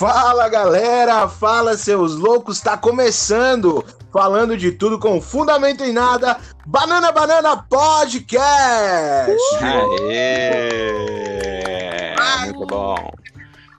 [0.00, 7.12] Fala galera, fala seus loucos, tá começando falando de tudo com fundamento em nada, Banana
[7.12, 8.40] Banana Podcast.
[9.60, 10.94] Aê!
[12.46, 13.12] Muito bom.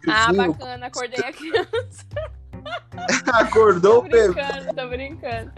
[0.07, 2.05] Ah, bacana, acordei a criança.
[3.33, 4.27] Acordou o Tô bebê.
[4.27, 5.51] brincando, tô brincando.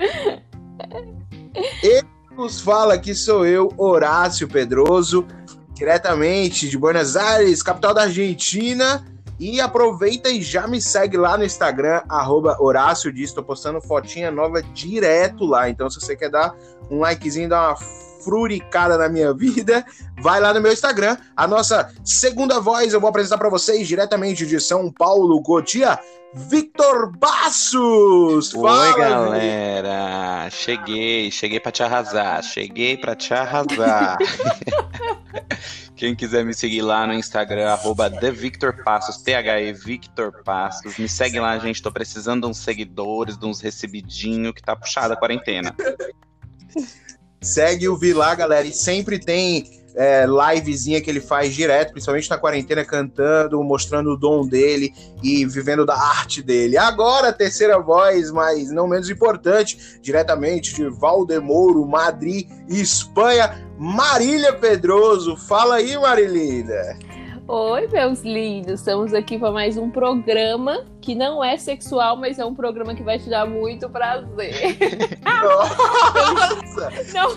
[1.83, 2.07] Ele
[2.37, 5.27] nos fala que sou eu, Horácio Pedroso,
[5.73, 9.05] diretamente de Buenos Aires, capital da Argentina.
[9.39, 13.29] E aproveita e já me segue lá no Instagram, arroba Horácio Dias.
[13.29, 15.69] Estou postando fotinha nova direto lá.
[15.69, 16.55] Então, se você quer dar
[16.89, 17.75] um likezinho, dar uma
[18.23, 19.85] fruricada na minha vida,
[20.21, 21.17] vai lá no meu Instagram.
[21.35, 25.99] A nossa segunda voz eu vou apresentar para vocês diretamente de São Paulo, Cotia,
[26.33, 28.53] Victor Bassos.
[28.55, 30.49] Oi, galera.
[30.49, 32.41] Cheguei, cheguei pra te arrasar.
[32.41, 34.17] Cheguei pra te arrasar.
[35.95, 40.97] Quem quiser me seguir lá no Instagram, arroba TheVictorPassos, T-H-E Victor Passos.
[40.97, 41.81] Me segue lá, gente.
[41.81, 45.73] Tô precisando de uns seguidores, de uns recebidinhos, que tá puxada a quarentena.
[47.43, 48.65] Segue o Vi lá, galera.
[48.65, 54.17] E sempre tem é, livezinha que ele faz direto, principalmente na quarentena, cantando, mostrando o
[54.17, 56.77] dom dele e vivendo da arte dele.
[56.77, 65.35] Agora, terceira voz, mas não menos importante, diretamente de Valdemouro, Madrid Espanha, Marília Pedroso.
[65.35, 66.97] Fala aí, Marilina.
[67.45, 68.79] Oi, meus lindos.
[68.79, 73.03] Estamos aqui para mais um programa que não é sexual, mas é um programa que
[73.03, 74.77] vai te dar muito prazer.
[75.21, 76.89] Nossa!
[77.13, 77.35] Não,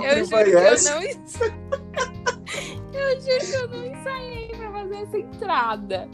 [0.00, 1.18] Que eu juro que eu não ensaiei.
[2.98, 6.08] Eu juro que eu não ensaiei pra fazer essa entrada.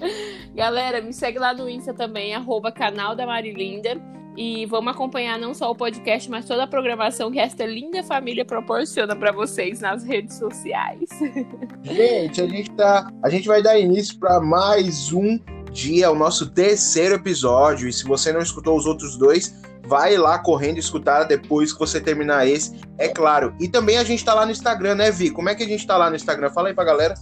[0.55, 4.01] Galera, me segue lá no Insta também, arroba canal da Marilinda.
[4.37, 8.45] E vamos acompanhar não só o podcast, mas toda a programação que esta linda família
[8.45, 11.09] proporciona pra vocês nas redes sociais.
[11.83, 15.39] Gente, a gente tá, a gente vai dar início para mais um
[15.71, 17.89] dia, o nosso terceiro episódio.
[17.89, 19.55] E se você não escutou os outros dois,
[19.87, 23.55] vai lá correndo escutar depois que você terminar esse, é claro.
[23.61, 25.31] E também a gente tá lá no Instagram, né, Vi?
[25.31, 26.51] Como é que a gente tá lá no Instagram?
[26.51, 27.15] Fala aí pra galera.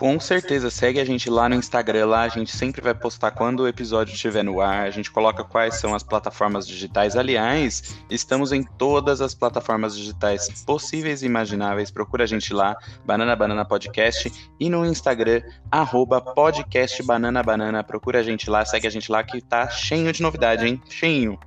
[0.00, 3.60] Com certeza, segue a gente lá no Instagram, lá a gente sempre vai postar quando
[3.60, 7.16] o episódio estiver no ar, a gente coloca quais são as plataformas digitais.
[7.16, 11.90] Aliás, estamos em todas as plataformas digitais possíveis e imagináveis.
[11.90, 17.84] Procura a gente lá, Banana Banana Podcast, e no Instagram, arroba podcast Banana Banana.
[17.84, 20.80] Procura a gente lá, segue a gente lá que tá cheio de novidade, hein?
[20.88, 21.38] Cheinho.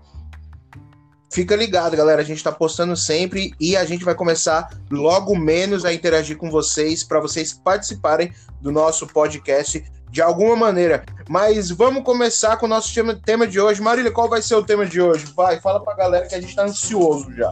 [1.34, 2.22] Fica ligado, galera.
[2.22, 6.52] A gente tá postando sempre e a gente vai começar logo menos a interagir com
[6.52, 11.04] vocês para vocês participarem do nosso podcast de alguma maneira.
[11.28, 12.94] Mas vamos começar com o nosso
[13.26, 13.82] tema, de hoje.
[13.82, 15.26] Marília, qual vai ser o tema de hoje?
[15.36, 17.52] Vai, fala pra galera que a gente tá ansioso já.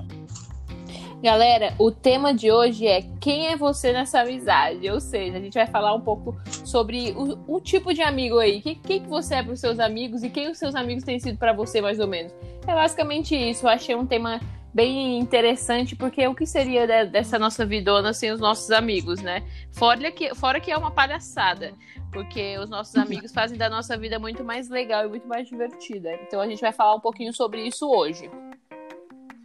[1.21, 4.89] Galera, o tema de hoje é quem é você nessa amizade?
[4.89, 8.59] Ou seja, a gente vai falar um pouco sobre o, o tipo de amigo aí.
[8.59, 11.19] Quem, quem que você é para os seus amigos e quem os seus amigos têm
[11.19, 12.33] sido para você, mais ou menos.
[12.65, 13.67] É basicamente isso.
[13.67, 14.39] Eu achei um tema
[14.73, 19.43] bem interessante, porque o que seria de- dessa nossa vidona sem os nossos amigos, né?
[19.71, 21.73] Fora que, fora que é uma palhaçada.
[22.11, 26.15] Porque os nossos amigos fazem da nossa vida muito mais legal e muito mais divertida.
[26.23, 28.27] Então a gente vai falar um pouquinho sobre isso hoje.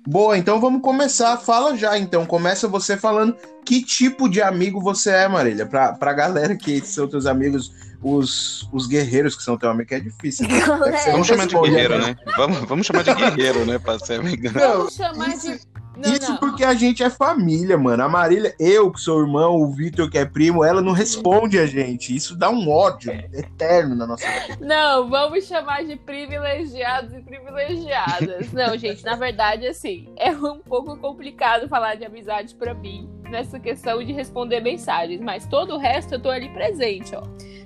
[0.07, 1.37] Boa, então vamos começar.
[1.39, 2.25] Fala já, então.
[2.25, 5.67] Começa você falando que tipo de amigo você é, Marília.
[5.67, 7.73] Pra, pra galera que são teus amigos,
[8.03, 10.47] os, os guerreiros que são teus amigos, que é difícil.
[10.49, 10.61] Né?
[10.61, 12.17] Deve ser Vamos chamar de guerreiro, né?
[12.37, 13.79] Vamos, vamos chamar de guerreiro, né?
[13.79, 14.45] Pra ser amigo.
[14.53, 15.61] Não, Vamos chamar isso- de.
[15.97, 16.37] Não, Isso não.
[16.67, 18.03] A gente é família, mano.
[18.03, 21.67] A Marília, eu que sou irmão, o Vitor que é primo, ela não responde a
[21.67, 22.15] gente.
[22.15, 24.59] Isso dá um ódio eterno na nossa vida.
[24.61, 28.53] Não, vamos chamar de privilegiados e privilegiadas.
[28.53, 33.59] Não, gente, na verdade, assim, é um pouco complicado falar de amizade pra mim nessa
[33.59, 37.23] questão de responder mensagens, mas todo o resto eu tô ali presente, ó.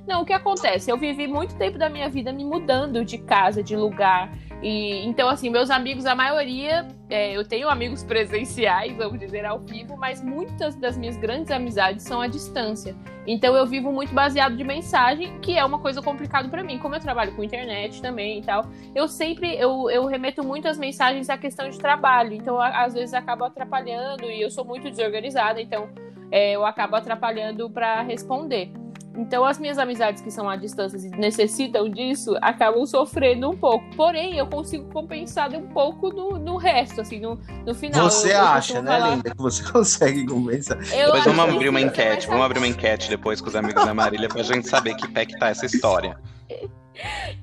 [0.06, 0.90] Não, o que acontece?
[0.90, 4.32] Eu vivi muito tempo da minha vida me mudando de casa, de lugar.
[4.62, 9.58] E então, assim, meus amigos, a maioria, é, eu tenho amigos presenciais, vamos dizer, ao
[9.58, 12.94] vivo, mas muitas das minhas grandes amizades são à distância.
[13.26, 16.78] Então eu vivo muito baseado de mensagem, que é uma coisa complicada pra mim.
[16.78, 20.78] Como eu trabalho com internet também e tal, eu sempre eu, eu remeto muito as
[20.78, 22.34] mensagens à questão de trabalho.
[22.34, 25.88] Então às vezes acabo atrapalhando e eu sou muito desorganizada, então
[26.30, 28.72] é, eu acabo atrapalhando pra responder.
[29.16, 33.84] Então as minhas amizades que são à distância e necessitam disso acabam sofrendo um pouco.
[33.96, 38.08] Porém, eu consigo compensar um pouco no, no resto, assim, no, no final.
[38.08, 40.76] Você Eu- eu acha, né, falar- Linda, que você consegue convencer?
[40.92, 43.92] Eu Depois vamos abrir uma enquete, vamos abrir uma enquete depois com os amigos da
[43.92, 46.16] Marília pra gente saber que pé que tá essa história.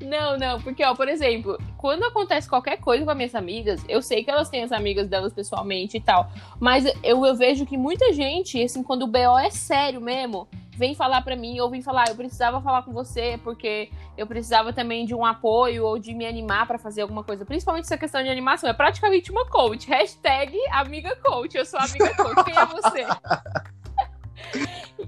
[0.02, 4.04] Não, não, porque, ó, por exemplo, quando acontece qualquer coisa com as minhas amigas, eu
[4.04, 6.30] sei que elas têm as amigas delas pessoalmente e tal,
[6.60, 10.48] mas eu, eu vejo que muita gente, assim, quando o BO é sério mesmo,
[10.78, 14.28] vem falar para mim ou vem falar, ah, eu precisava falar com você porque eu
[14.28, 17.44] precisava também de um apoio ou de me animar para fazer alguma coisa.
[17.44, 19.88] Principalmente essa questão de animação, é praticamente uma coach.
[19.88, 23.06] Hashtag amiga coach, eu sou amiga coach, quem é você?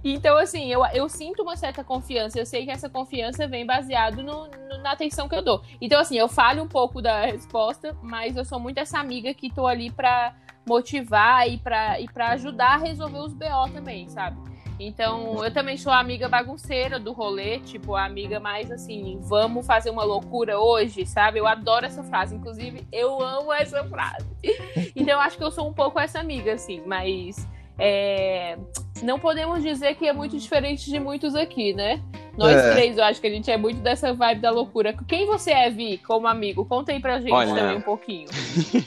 [0.03, 2.39] Então, assim, eu, eu sinto uma certa confiança.
[2.39, 5.63] Eu sei que essa confiança vem baseado no, no, na atenção que eu dou.
[5.81, 9.53] Então, assim, eu falo um pouco da resposta, mas eu sou muito essa amiga que
[9.53, 10.35] tô ali pra
[10.67, 14.37] motivar e pra, e pra ajudar a resolver os BO também, sabe?
[14.79, 19.65] Então, eu também sou a amiga bagunceira do rolê, tipo, a amiga mais assim, vamos
[19.65, 21.37] fazer uma loucura hoje, sabe?
[21.39, 24.27] Eu adoro essa frase, inclusive, eu amo essa frase.
[24.95, 27.47] Então, eu acho que eu sou um pouco essa amiga, assim, mas
[27.77, 28.57] é,
[29.01, 32.01] não podemos dizer que é muito diferente de muitos aqui, né?
[32.37, 32.73] Nós é.
[32.73, 34.95] três, eu acho que a gente é muito dessa vibe da loucura.
[35.07, 36.65] Quem você é, Vi, como amigo?
[36.65, 38.29] Conta aí pra gente Olha, também um pouquinho.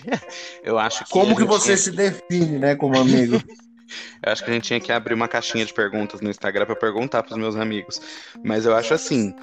[0.65, 1.11] eu acho que.
[1.11, 3.41] Como que você se define, né, como amigo?
[4.25, 6.77] eu acho que a gente tinha que abrir uma caixinha de perguntas no Instagram para
[6.77, 8.01] perguntar pros meus amigos.
[8.43, 9.35] Mas eu acho assim.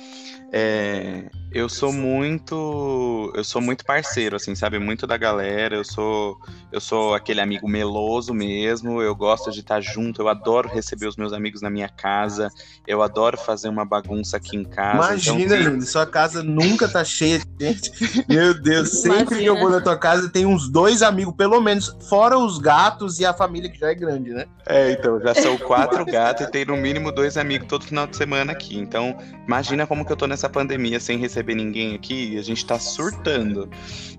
[0.51, 5.75] É, eu sou muito, eu sou muito parceiro, assim, sabe, muito da galera.
[5.75, 6.37] Eu sou,
[6.71, 9.01] eu sou aquele amigo meloso mesmo.
[9.01, 10.21] Eu gosto de estar junto.
[10.21, 12.49] Eu adoro receber os meus amigos na minha casa.
[12.85, 14.97] Eu adoro fazer uma bagunça aqui em casa.
[14.97, 17.91] Imagina, então, lindo, sua casa nunca tá cheia de gente.
[18.29, 19.39] Meu Deus, sempre Imagina.
[19.39, 23.19] que eu vou na tua casa tem uns dois amigos, pelo menos, fora os gatos
[23.19, 24.45] e a família que já é grande, né?
[24.67, 28.15] É, então já são quatro gatos e tem no mínimo dois amigos todo final de
[28.15, 28.77] semana aqui.
[28.77, 29.17] Então,
[29.47, 32.79] imagina como que eu tô nessa nessa pandemia sem receber ninguém aqui, a gente tá
[32.79, 33.69] surtando.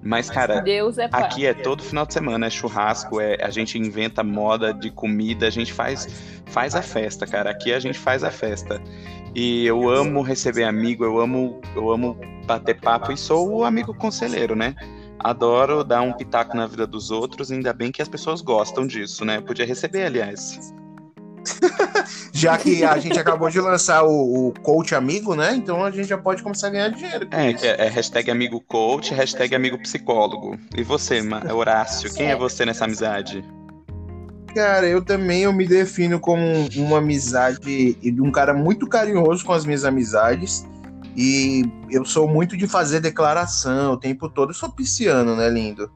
[0.02, 3.78] Mas, cara, Deus é aqui é todo final de semana, é churrasco, é, a gente
[3.78, 6.06] inventa moda de comida, a gente faz,
[6.46, 7.50] faz a festa, cara.
[7.50, 8.82] Aqui a gente faz a festa.
[9.34, 13.94] E eu amo receber amigo, eu amo, eu amo bater papo e sou o amigo
[13.94, 14.75] conselheiro, né?
[15.19, 19.25] Adoro dar um pitaco na vida dos outros, ainda bem que as pessoas gostam disso,
[19.25, 19.40] né?
[19.40, 20.75] Podia receber, aliás.
[22.32, 25.54] Já que a gente acabou de lançar o, o, coach amigo, né?
[25.54, 27.28] Então a gente já pode começar a ganhar dinheiro.
[27.31, 30.58] É, é, é, hashtag amigo coach, hashtag amigo psicólogo.
[30.76, 31.20] E você,
[31.52, 33.44] Horácio, quem é você nessa amizade?
[34.54, 36.42] Cara, eu também eu me defino como
[36.76, 40.66] uma amizade e de um cara muito carinhoso com as minhas amizades.
[41.16, 44.50] E eu sou muito de fazer declaração o tempo todo.
[44.50, 45.90] Eu sou pisciano, né, lindo?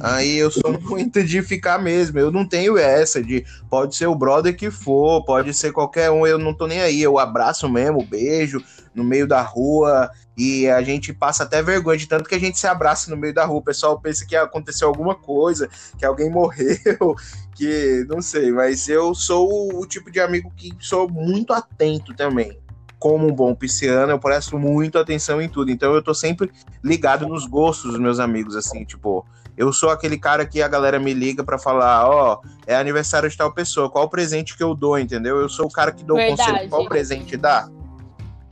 [0.00, 2.18] Aí eu sou muito de ficar mesmo.
[2.18, 6.26] Eu não tenho essa de pode ser o brother que for, pode ser qualquer um,
[6.26, 7.02] eu não tô nem aí.
[7.02, 8.62] Eu abraço mesmo, beijo
[8.94, 12.58] no meio da rua e a gente passa até vergonha de tanto que a gente
[12.58, 13.58] se abraça no meio da rua.
[13.58, 15.68] O pessoal pensa que aconteceu alguma coisa,
[15.98, 17.16] que alguém morreu,
[17.54, 22.58] que não sei, mas eu sou o tipo de amigo que sou muito atento também
[23.04, 25.70] como um bom pisciano, eu presto muito atenção em tudo.
[25.70, 26.50] Então eu tô sempre
[26.82, 29.26] ligado nos gostos dos meus amigos, assim, tipo,
[29.56, 33.28] eu sou aquele cara que a galera me liga para falar, ó, oh, é aniversário
[33.28, 35.38] de tal pessoa, qual o presente que eu dou, entendeu?
[35.38, 37.68] Eu sou o cara que dou o conselho, qual presente dá?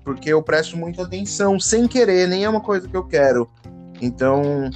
[0.04, 3.49] Porque eu presto muita atenção, sem querer, nem é uma coisa que eu quero.
[4.00, 4.70] Então,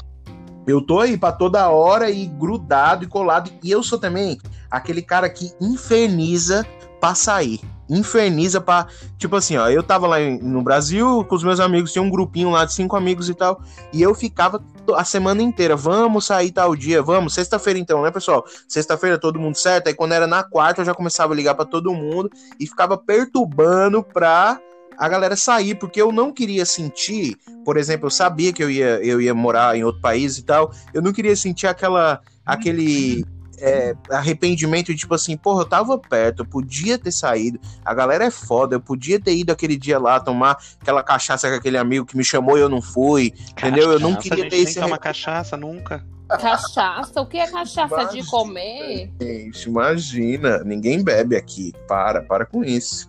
[0.66, 3.50] eu tô aí para toda hora e grudado e colado.
[3.62, 4.38] E eu sou também
[4.70, 6.66] aquele cara que inferniza
[7.00, 8.86] pra sair inferniza pra.
[9.18, 12.50] Tipo assim, ó, eu tava lá no Brasil com os meus amigos, tinha um grupinho
[12.50, 13.60] lá de cinco amigos e tal,
[13.92, 14.62] e eu ficava
[14.94, 18.44] a semana inteira, vamos sair tal dia, vamos, sexta-feira então, né, pessoal?
[18.68, 21.64] Sexta-feira todo mundo certo, aí quando era na quarta eu já começava a ligar para
[21.64, 24.60] todo mundo e ficava perturbando pra
[24.98, 29.04] a galera sair, porque eu não queria sentir, por exemplo, eu sabia que eu ia,
[29.04, 33.24] eu ia morar em outro país e tal, eu não queria sentir aquela, aquele
[33.58, 38.24] é, arrependimento de tipo assim, porra, eu tava perto, eu podia ter saído, a galera
[38.24, 42.06] é foda, eu podia ter ido aquele dia lá tomar aquela cachaça com aquele amigo
[42.06, 43.92] que me chamou e eu não fui, cachaça, entendeu?
[43.92, 44.78] Eu não queria ter esse.
[44.80, 46.04] Não cachaça nunca.
[46.28, 47.20] Cachaça?
[47.20, 49.12] O que é cachaça imagina, de comer?
[49.20, 51.72] Gente, imagina, ninguém bebe aqui.
[51.86, 53.08] Para, para com isso.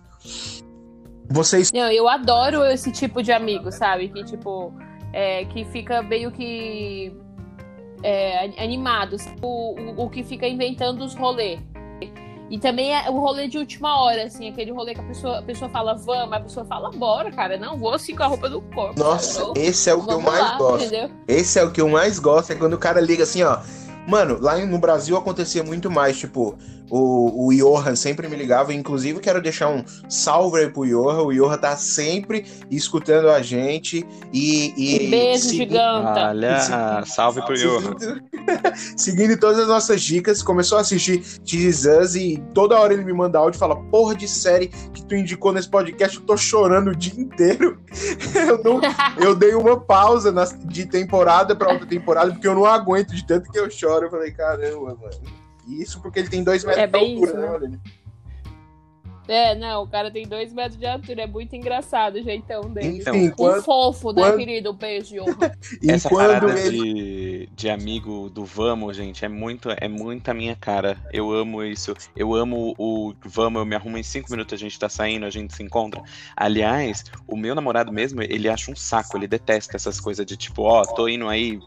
[1.28, 1.72] Vocês.
[1.72, 4.08] Não, eu adoro esse tipo de amigo, sabe?
[4.08, 4.72] Que tipo.
[5.12, 7.12] É, que fica meio que
[8.02, 11.60] é, animados, o, o, o, que fica inventando os rolês.
[12.50, 15.42] E também é o rolê de última hora, assim, aquele rolê que a pessoa, a
[15.42, 18.62] pessoa fala, vamos, a pessoa fala, bora, cara, não vou assim com a roupa do
[18.62, 18.98] corpo.
[18.98, 20.86] Nossa, cara, esse é o que eu mais lá, gosto.
[20.86, 21.10] Entendeu?
[21.26, 23.58] Esse é o que eu mais gosto, é quando o cara liga assim, ó.
[24.06, 26.56] Mano, lá no Brasil acontecia muito mais, tipo,
[26.90, 31.22] o, o Johan sempre me ligava, inclusive quero deixar um salve aí pro Johan.
[31.22, 34.72] O Johan tá sempre escutando a gente e.
[34.76, 36.28] e Beijo, giganta.
[36.28, 37.96] Olha, salve pro Johan.
[38.96, 43.38] Seguindo todas as nossas dicas, começou a assistir Jesus e toda hora ele me manda
[43.38, 46.96] áudio e fala: Porra de série que tu indicou nesse podcast, eu tô chorando o
[46.96, 47.78] dia inteiro.
[48.34, 48.80] eu, não,
[49.18, 53.26] eu dei uma pausa na, de temporada pra outra temporada, porque eu não aguento de
[53.26, 54.06] tanto que eu choro.
[54.06, 55.37] Eu falei, caramba, mano.
[55.68, 57.78] Isso porque ele tem dois metros é de altura, isso, né, né?
[59.28, 62.98] É, não, o cara tem dois metros de altura, é muito engraçado o jeitão dele.
[62.98, 64.70] Enfim, um quando- fofo, né, quando- querido?
[64.70, 65.16] Um beijo.
[65.82, 66.78] e Essa parada ele...
[66.78, 70.96] de, de amigo do Vamos, gente, é muito, é muito a minha cara.
[71.12, 71.94] Eu amo isso.
[72.16, 75.30] Eu amo o Vamos, eu me arrumo em cinco minutos, a gente tá saindo, a
[75.30, 76.02] gente se encontra.
[76.34, 80.62] Aliás, o meu namorado mesmo, ele acha um saco, ele detesta essas coisas de tipo,
[80.62, 81.60] ó, tô indo aí,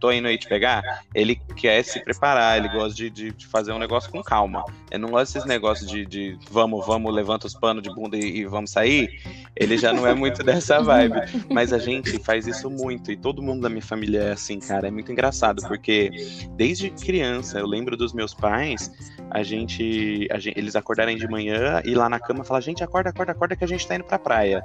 [0.00, 1.04] tô indo aí te pegar.
[1.14, 4.64] Ele quer se preparar, ele gosta de, de, de fazer um negócio com calma.
[4.90, 8.38] Eu não gosto desses negócios de, de vamos, vamos, levanta os panos de bunda e,
[8.38, 9.20] e vamos sair.
[9.56, 11.20] Ele já não é muito dessa vibe.
[11.50, 13.10] Mas a gente faz isso muito.
[13.10, 14.88] E todo mundo da minha família é assim, cara.
[14.88, 16.10] É muito engraçado, porque
[16.56, 18.90] desde criança, eu lembro dos meus pais,
[19.30, 23.10] a gente, a gente- Eles acordarem de manhã e lá na cama falar, gente, acorda,
[23.10, 24.62] acorda, acorda que a gente tá indo pra praia.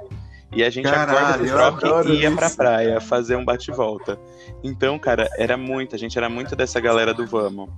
[0.54, 4.18] E a gente Caralho, acorda do e ia pra praia fazer um bate-volta.
[4.62, 7.68] Então, cara, era muito, a gente era muito dessa galera do vamos.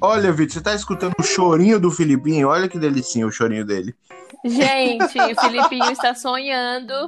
[0.00, 2.48] Olha, Vitor, você tá escutando o chorinho do Filipinho?
[2.48, 3.94] Olha que delicinha o chorinho dele.
[4.44, 7.06] Gente, o Filipinho está sonhando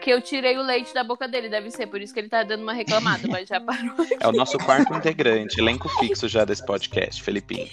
[0.00, 1.48] que eu tirei o leite da boca dele.
[1.48, 3.92] Deve ser por isso que ele tá dando uma reclamada, mas já parou.
[4.18, 7.68] É o nosso quarto integrante, elenco fixo já desse podcast, Felipinho.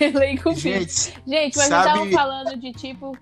[0.00, 0.60] Elenco fixo.
[0.60, 3.16] Gente, Gente, mas sabe- estavam falando de tipo.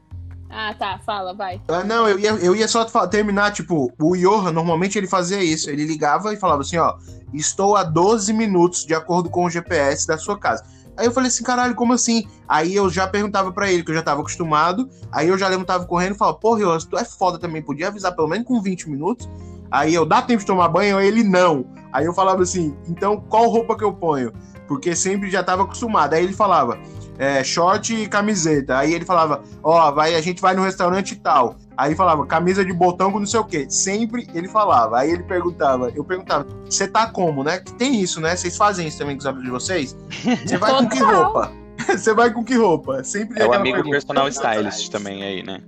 [0.48, 1.60] Ah, tá, fala, vai.
[1.68, 5.68] ah, não, eu ia, eu ia só terminar, tipo, o Johan, normalmente ele fazia isso.
[5.68, 6.94] Ele ligava e falava assim, ó,
[7.32, 10.64] estou a 12 minutos de acordo com o GPS da sua casa.
[10.96, 12.26] Aí eu falei assim, caralho, como assim?
[12.48, 14.88] Aí eu já perguntava pra ele, que eu já tava acostumado.
[15.12, 18.14] Aí eu já levantava correndo e falava, porra, Johan, tu é foda também, podia avisar
[18.14, 19.28] pelo menos com 20 minutos.
[19.70, 20.96] Aí eu, dá tempo de tomar banho?
[20.96, 21.66] Aí ele, não.
[21.92, 24.32] Aí eu falava assim, então qual roupa que eu ponho?
[24.66, 26.14] Porque sempre já tava acostumado.
[26.14, 26.78] Aí ele falava,
[27.18, 28.78] é, short e camiseta.
[28.78, 31.56] Aí ele falava, ó, vai, a gente vai no restaurante e tal.
[31.76, 33.66] Aí falava, camisa de botão com não sei o quê.
[33.68, 34.98] Sempre ele falava.
[34.98, 37.58] Aí ele perguntava, eu perguntava, você tá como, né?
[37.58, 38.34] Que tem isso, né?
[38.34, 39.96] Vocês fazem isso também com os amigos de vocês?
[40.46, 41.52] Você vai com que roupa?
[41.86, 43.04] Você vai com que roupa?
[43.04, 43.96] Sempre É o amigo pergunta.
[43.96, 45.60] personal stylist também aí, né?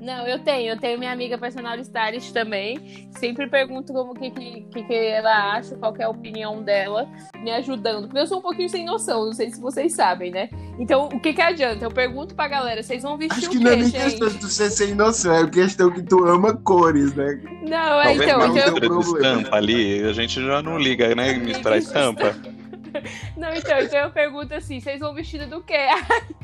[0.00, 0.72] Não, eu tenho.
[0.72, 3.08] Eu tenho minha amiga personal stylist também.
[3.18, 7.08] Sempre pergunto como que, que, que, que ela acha, qual que é a opinião dela,
[7.42, 8.06] me ajudando.
[8.06, 10.48] Porque eu sou um pouquinho sem noção, não sei se vocês sabem, né?
[10.78, 11.84] Então, o que que adianta?
[11.84, 14.02] Eu pergunto pra galera, vocês vão vestir Acho o que quê, não é nem gente?
[14.02, 17.40] questão de tu ser sem noção, é questão que tu ama cores, né?
[17.62, 18.38] Não, é Talvez então.
[18.48, 21.34] não então- estampa ali, a gente já não liga, né?
[21.34, 22.34] Misturar estampa.
[23.36, 25.74] Não, então, então eu pergunto assim, vocês vão vestido do quê?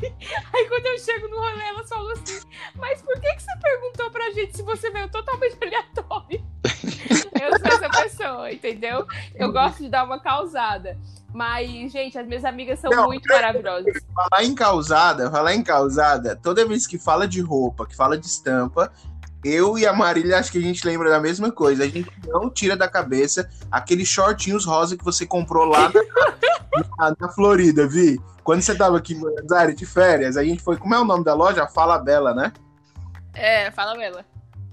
[0.00, 0.14] Aí,
[0.54, 2.40] aí quando eu chego no rolê, elas falam assim,
[2.76, 6.44] mas por que, que você perguntou pra gente se você veio totalmente aleatório?
[7.40, 9.06] eu sou essa pessoa, entendeu?
[9.34, 10.98] Eu gosto de dar uma causada.
[11.32, 13.92] Mas, gente, as minhas amigas são Não, muito maravilhosas.
[14.14, 18.26] Falar em causada, falar em causada, toda vez que fala de roupa, que fala de
[18.26, 18.92] estampa,
[19.44, 21.84] eu e a Marília acho que a gente lembra da mesma coisa.
[21.84, 25.90] A gente não tira da cabeça aqueles shortinhos rosa que você comprou lá
[26.98, 28.20] na, na- Florida, Vi.
[28.44, 30.76] Quando você tava aqui em Buenos Aires de férias, a gente foi.
[30.76, 31.66] Como é o nome da loja?
[31.66, 32.52] Fala Bela, né?
[33.34, 34.24] É, fala ela.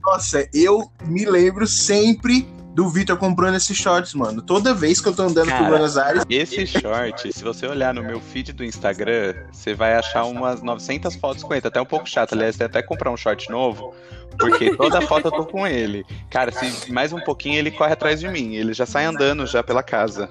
[0.05, 2.47] Nossa, eu me lembro sempre
[2.77, 4.39] do Vitor comprando esses shorts, mano.
[4.39, 7.91] Toda vez que eu tô andando por Cara, Buenos Aires, Esse short, se você olhar
[7.91, 11.61] no meu feed do Instagram, você vai achar umas 900 fotos com ele.
[11.61, 13.95] Tá até um pouco chato, aliás, tem até comprar um short novo,
[14.37, 16.05] porque toda foto eu tô com ele.
[16.29, 19.63] Cara, se mais um pouquinho ele corre atrás de mim, ele já sai andando já
[19.63, 20.29] pela casa.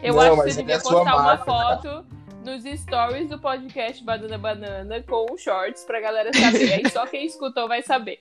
[0.00, 2.04] Eu Não, acho que você é devia sua postar uma foto
[2.42, 6.72] nos stories do podcast Banana Banana com shorts pra galera saber.
[6.72, 8.20] Aí só quem escutou vai saber.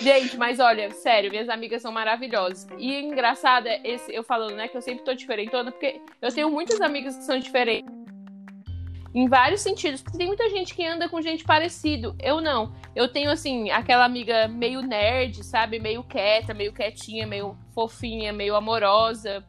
[0.00, 2.66] Gente, mas olha, sério, minhas amigas são maravilhosas.
[2.78, 6.50] E engraçado é esse, eu falando, né, que eu sempre tô diferentona, porque eu tenho
[6.50, 7.92] muitas amigas que são diferentes.
[9.14, 12.14] Em vários sentidos, porque tem muita gente que anda com gente parecido.
[12.20, 12.74] Eu não.
[12.94, 15.78] Eu tenho, assim, aquela amiga meio nerd, sabe?
[15.78, 19.44] Meio quieta, meio quietinha, meio fofinha, meio amorosa.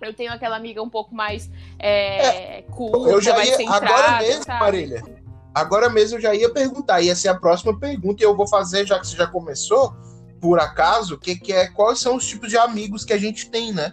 [0.00, 3.56] Eu tenho aquela amiga um pouco mais é, culta, eu já mais ia.
[3.56, 4.60] centrada, Agora mesmo, sabe?
[4.60, 5.02] Marília.
[5.54, 7.00] Agora mesmo eu já ia perguntar.
[7.00, 9.92] Ia ser a próxima pergunta e eu vou fazer, já que você já começou,
[10.40, 13.72] por acaso, que, que é quais são os tipos de amigos que a gente tem,
[13.72, 13.92] né?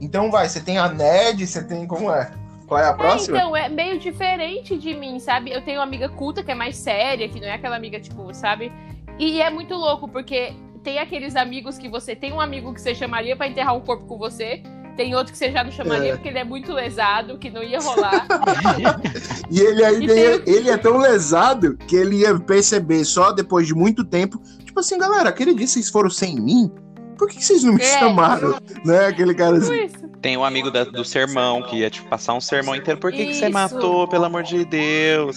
[0.00, 1.86] Então vai, você tem a nerd, você tem.
[1.86, 2.32] Como é?
[2.66, 3.36] Qual é a É, próxima?
[3.36, 5.52] então, é meio diferente de mim, sabe?
[5.52, 8.34] Eu tenho uma amiga culta que é mais séria, que não é aquela amiga, tipo,
[8.34, 8.72] sabe?
[9.18, 12.94] E é muito louco, porque tem aqueles amigos que você tem um amigo que você
[12.94, 14.62] chamaria pra enterrar um corpo com você.
[14.96, 16.14] Tem outro que você já não chamaria É.
[16.14, 18.26] porque ele é muito lesado, que não ia rolar.
[19.50, 23.66] E ele ainda E ia- ele é tão lesado que ele ia perceber só depois
[23.66, 24.40] de muito tempo.
[24.64, 26.70] Tipo assim, galera, aquele dia vocês foram sem mim?
[27.18, 27.98] Por que, que vocês não me É.
[27.98, 28.56] chamaram?
[28.84, 29.06] Né?
[29.06, 29.88] Aquele cara assim.
[30.20, 32.98] Tem um amigo da- do sermão que ia tipo, passar um sermão inteiro.
[32.98, 35.36] Por que, que você matou, pelo amor de Deus?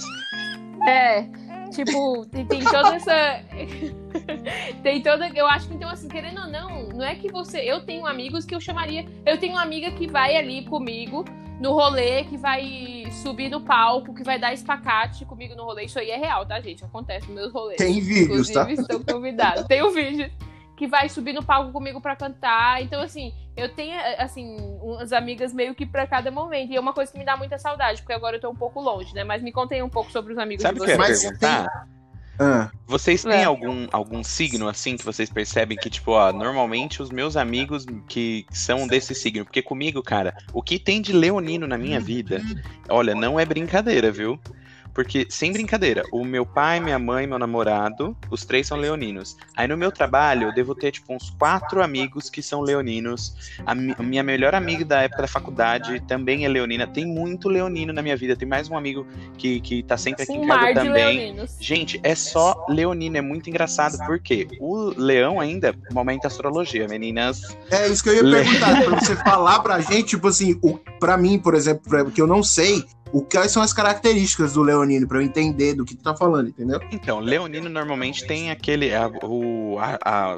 [0.88, 1.26] É,
[1.70, 3.44] tipo, tem, tem toda essa.
[4.84, 5.28] tem toda.
[5.30, 7.60] Eu acho que, então, assim, querendo ou não, não é que você.
[7.60, 9.06] Eu tenho amigos que eu chamaria.
[9.26, 11.26] Eu tenho uma amiga que vai ali comigo
[11.60, 15.86] no rolê, que vai subir no palco, que vai dar espacate comigo no rolê.
[15.86, 16.84] Isso aí é real, tá, gente?
[16.84, 17.78] Acontece nos meus rolês.
[17.78, 18.62] Tem vídeos, tá?
[18.62, 19.66] Inclusive, estão convidados.
[19.66, 20.30] Tem um vídeo
[20.78, 22.82] que vai subir no palco comigo pra cantar.
[22.84, 26.72] Então, assim, eu tenho, assim, umas amigas meio que pra cada momento.
[26.72, 28.80] E é uma coisa que me dá muita saudade, porque agora eu tô um pouco
[28.80, 29.24] longe, né?
[29.24, 31.22] Mas me contem um pouco sobre os amigos Sabe o de que eu ia vocês.
[31.24, 31.88] Perguntar?
[32.40, 33.44] Ah, Vocês têm É.
[33.46, 38.46] algum, algum signo assim que vocês percebem que, tipo, ó, normalmente os meus amigos que
[38.52, 39.44] são desse signo?
[39.44, 42.40] Porque comigo, cara, o que tem de leonino na minha vida,
[42.88, 44.40] olha, não é brincadeira, viu?
[44.98, 49.38] Porque, sem brincadeira, o meu pai, minha mãe, meu namorado, os três são leoninos.
[49.56, 53.60] Aí no meu trabalho, eu devo ter, tipo, uns quatro amigos que são leoninos.
[53.64, 56.88] A mi- a minha melhor amiga da época da faculdade também é leonina.
[56.88, 58.36] Tem muito leonino na minha vida.
[58.36, 59.06] Tem mais um amigo
[59.38, 61.20] que, que tá sempre aqui Um em casa também.
[61.20, 61.56] leoninos.
[61.60, 67.56] Gente, é só leonino, é muito engraçado, porque o leão ainda, momento astrologia, meninas.
[67.70, 70.80] é isso que eu ia Le- perguntar, pra você falar pra gente, tipo assim, o,
[71.00, 74.62] pra mim, por exemplo, pra- que eu não sei, o quais são as características do
[74.64, 76.80] Leonino, pra eu entender do que tu tá falando, entendeu?
[76.92, 80.38] Então, leonino normalmente tem aquele, a- o a- a-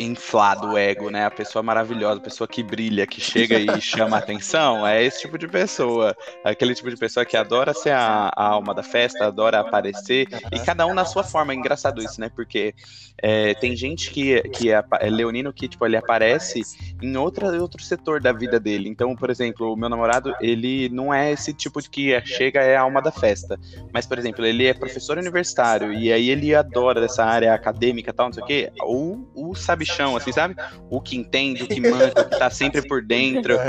[0.00, 1.24] inflado ego, né?
[1.24, 5.22] A pessoa maravilhosa, a pessoa que brilha, que chega e chama a atenção, é esse
[5.22, 6.16] tipo de pessoa.
[6.44, 10.58] Aquele tipo de pessoa que adora ser a, a alma da festa, adora aparecer, e
[10.60, 11.52] cada um na sua forma.
[11.52, 12.30] É engraçado isso, né?
[12.34, 12.74] Porque
[13.20, 16.62] é, tem gente que, que é, é leonino que, tipo, ele aparece
[17.02, 18.88] em outra, outro setor da vida dele.
[18.88, 22.60] Então, por exemplo, o meu namorado, ele não é esse tipo de que é- chega
[22.60, 23.58] é a alma da festa.
[23.92, 28.12] Mas, por exemplo, ele é professor universitário e aí ele adora dessa área acadêmica e
[28.12, 28.72] tal, não sei o quê.
[28.82, 30.54] O, o sabichão, assim, sabe?
[30.90, 33.56] O que entende, o que manja, o que tá sempre por dentro.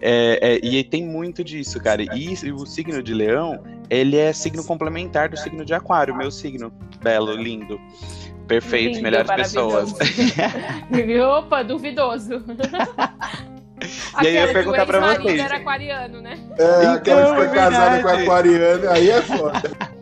[0.00, 2.02] É, é, e aí tem muito disso, cara.
[2.02, 6.72] E o signo de leão, ele é signo complementar do signo de aquário, meu signo.
[7.02, 7.80] Belo, lindo.
[8.46, 9.92] Perfeito, Lindo, melhores pessoas.
[11.38, 12.44] Opa, duvidoso.
[14.22, 15.40] E aí eu ia Aquela que o perguntar pra ex-marido vocês.
[15.40, 16.38] era aquariano, né?
[16.58, 18.22] É, aquela que Então, foi é casada com a verdade.
[18.22, 19.62] aquariana, aí é foda.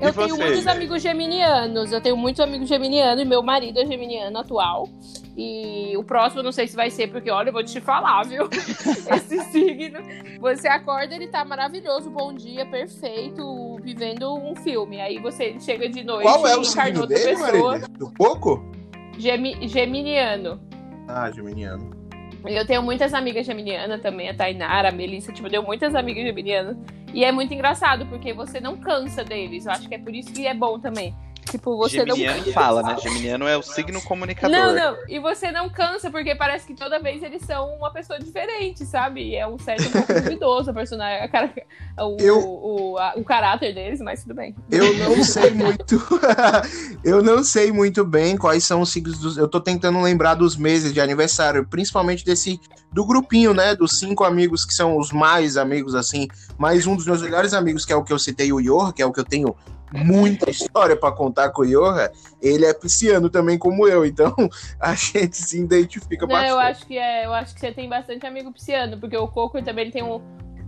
[0.00, 0.42] E Eu tenho você?
[0.44, 1.92] muitos amigos geminianos.
[1.92, 4.88] Eu tenho muitos amigos geminianos e meu marido é geminiano atual.
[5.36, 8.48] E o próximo não sei se vai ser, porque olha, eu vou te falar, viu?
[9.14, 9.98] Esse signo.
[10.40, 14.98] Você acorda, ele tá maravilhoso, bom dia, perfeito, vivendo um filme.
[15.02, 17.72] Aí você ele chega de noite Qual é e o encarna signo outra dele, pessoa.
[17.72, 17.88] Marília?
[17.98, 18.64] Do pouco?
[19.18, 20.58] Gemi- geminiano.
[21.06, 21.90] Ah, geminiano.
[22.44, 26.24] Eu tenho muitas amigas geminianas também, a Tainara, a Melissa, tipo, eu tenho muitas amigas
[26.24, 26.76] geminianas.
[27.12, 29.66] E é muito engraçado, porque você não cansa deles.
[29.66, 31.14] Eu acho que é por isso que é bom também.
[31.48, 32.96] Tipo, você não Geminiano fala, né?
[33.02, 34.56] Geminiano é o signo comunicador.
[34.56, 34.96] Não, não.
[35.08, 39.30] E você não cansa, porque parece que toda vez eles são uma pessoa diferente, sabe?
[39.30, 41.52] E é um certo um pouco duvidoso a personagem, a cara-
[41.98, 44.54] o, Eu- o, a- o caráter deles, mas tudo bem.
[44.70, 46.00] Eu não sei muito.
[47.04, 49.36] eu não sei muito bem quais são os signos dos.
[49.36, 52.60] Eu tô tentando lembrar dos meses de aniversário, principalmente desse.
[52.92, 53.74] Do grupinho, né?
[53.76, 56.26] Dos cinco amigos que são os mais amigos, assim.
[56.60, 59.00] Mas um dos meus melhores amigos, que é o que eu citei, o Yorra, que
[59.00, 59.56] é o que eu tenho
[59.94, 64.04] muita história pra contar com o Yorra, ele é pisciano também, como eu.
[64.04, 64.34] Então
[64.78, 66.50] a gente se identifica Não, bastante.
[66.50, 69.62] eu acho que é, eu acho que você tem bastante amigo pisciano, porque o Coco
[69.62, 70.20] também tem um.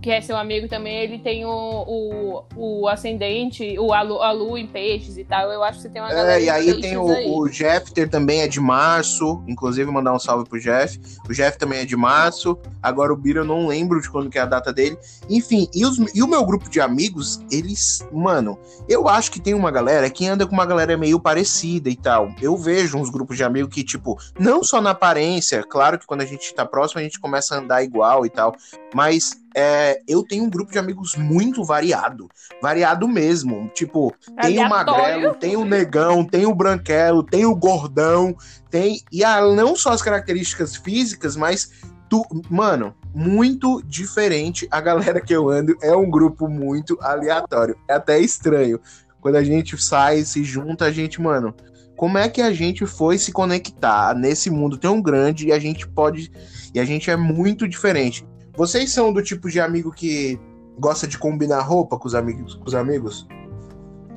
[0.03, 2.43] Que é seu amigo também, ele tem o, o,
[2.81, 5.49] o ascendente, o a lu, a lua em peixes e tal.
[5.49, 6.41] Eu acho que você tem uma galera.
[6.41, 7.25] É, e aí tem o, aí.
[7.29, 10.99] o Jeffter também é de março, inclusive mandar um salve pro Jeff.
[11.29, 12.57] O Jeff também é de março.
[12.81, 14.97] Agora o Bira eu não lembro de quando que é a data dele.
[15.29, 19.53] Enfim, e, os- e o meu grupo de amigos, eles, mano, eu acho que tem
[19.53, 22.29] uma galera que anda com uma galera meio parecida e tal.
[22.41, 26.23] Eu vejo uns grupos de amigos que, tipo, não só na aparência, claro que quando
[26.23, 28.53] a gente tá próximo a gente começa a andar igual e tal,
[28.93, 32.27] mas é, eu tenho um grupo de amigos muito variado.
[32.61, 33.69] Variado mesmo.
[33.73, 34.69] Tipo, tem o Aleatório.
[34.69, 38.35] magrelo, tem o negão, tem o branquelo, tem o gordão,
[38.69, 39.01] tem.
[39.11, 41.71] E a, não só as características físicas, mas.
[42.09, 44.67] Tu, mano, muito diferente.
[44.69, 47.75] A galera que eu ando é um grupo muito aleatório.
[47.87, 48.79] É até estranho.
[49.19, 51.55] Quando a gente sai, se junta, a gente, mano.
[51.95, 55.87] Como é que a gente foi se conectar nesse mundo tão grande e a gente
[55.87, 56.31] pode.
[56.73, 58.25] E a gente é muito diferente.
[58.55, 60.39] Vocês são do tipo de amigo que
[60.79, 62.55] gosta de combinar roupa com os amigos?
[62.55, 63.27] Com os amigos?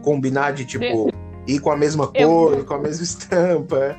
[0.03, 1.11] Combinar de tipo
[1.47, 3.97] ir com a mesma Eu- cor, ir com a mesma estampa.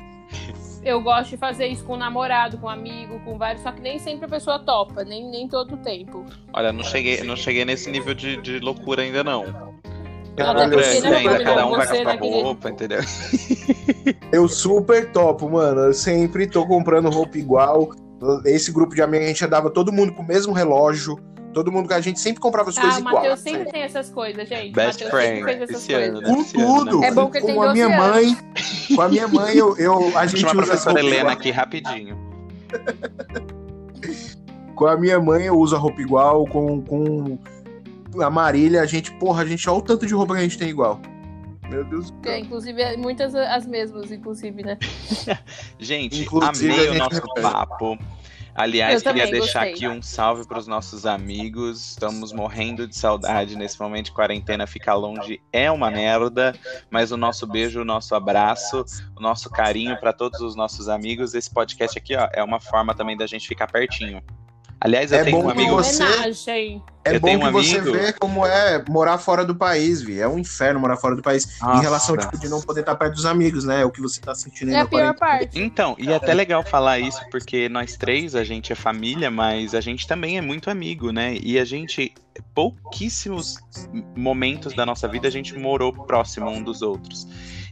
[0.84, 4.26] Eu gosto de fazer isso com namorado, com amigo, com vários, só que nem sempre
[4.26, 6.24] a pessoa topa, nem, nem todo o tempo.
[6.52, 9.44] Olha, não cheguei, não cheguei nesse nível de, de loucura ainda não.
[10.36, 12.70] Caralho, eu, né, É, ainda super, cada um vai você com a sua naquele- roupa,
[12.70, 13.00] entendeu?
[14.32, 15.80] eu super topo, mano.
[15.80, 17.90] Eu sempre tô comprando roupa igual.
[18.44, 21.18] Esse grupo de amigos a gente andava todo mundo com o mesmo relógio.
[21.54, 23.40] Todo mundo que a gente sempre comprava as Ah, coisas o Matheus iguais.
[23.40, 24.72] sempre tem essas coisas, gente.
[24.74, 26.22] Best Matheus sempre friend, fez essas ano, coisas.
[26.22, 26.54] né?
[26.54, 27.04] Com tudo.
[27.04, 28.14] É bom que ele tem com a 12 minha anos.
[28.14, 28.36] mãe.
[28.96, 31.38] Com a minha mãe, eu, eu- a gente a usa as professora Helena iguais.
[31.38, 32.18] aqui rapidinho.
[34.74, 37.38] Com a minha mãe eu uso a roupa igual, com, com
[38.22, 40.56] a Marília, a gente, porra, a gente, olha o tanto de roupa que a gente
[40.56, 41.00] tem igual.
[41.68, 42.32] Meu Deus do céu.
[42.32, 44.78] É, inclusive, muitas as mesmas, inclusive, né?
[45.78, 47.98] Gente, Inclusive, amei a o nosso papo.
[48.54, 49.86] Aliás, Eu queria deixar gostei.
[49.86, 51.90] aqui um salve para os nossos amigos.
[51.90, 54.66] Estamos morrendo de saudade nesse momento de quarentena.
[54.66, 56.52] Ficar longe é uma merda,
[56.90, 58.84] mas o nosso beijo, o nosso abraço,
[59.16, 61.34] o nosso carinho para todos os nossos amigos.
[61.34, 64.20] Esse podcast aqui, ó, é uma forma também da gente ficar pertinho.
[64.80, 65.74] Aliás, eu É tenho bom um que amigo.
[65.76, 66.82] você- Homenagem.
[67.04, 70.02] É Eu bom tenho que um você amigo- vê como é morar fora do país,
[70.02, 70.20] Vi.
[70.20, 71.58] É um inferno morar fora do país.
[71.60, 71.78] Nossa.
[71.78, 73.80] Em relação, tipo, de não poder estar perto dos amigos, né?
[73.80, 75.58] É o que você tá sentindo aí É a pior parte.
[75.58, 79.74] Então, e é até legal falar isso, porque nós três, a gente é família, mas
[79.74, 81.36] a gente também é muito amigo, né?
[81.42, 82.12] E a gente,
[82.54, 83.56] pouquíssimos
[84.14, 87.26] momentos da nossa vida, a gente morou próximo um dos outros.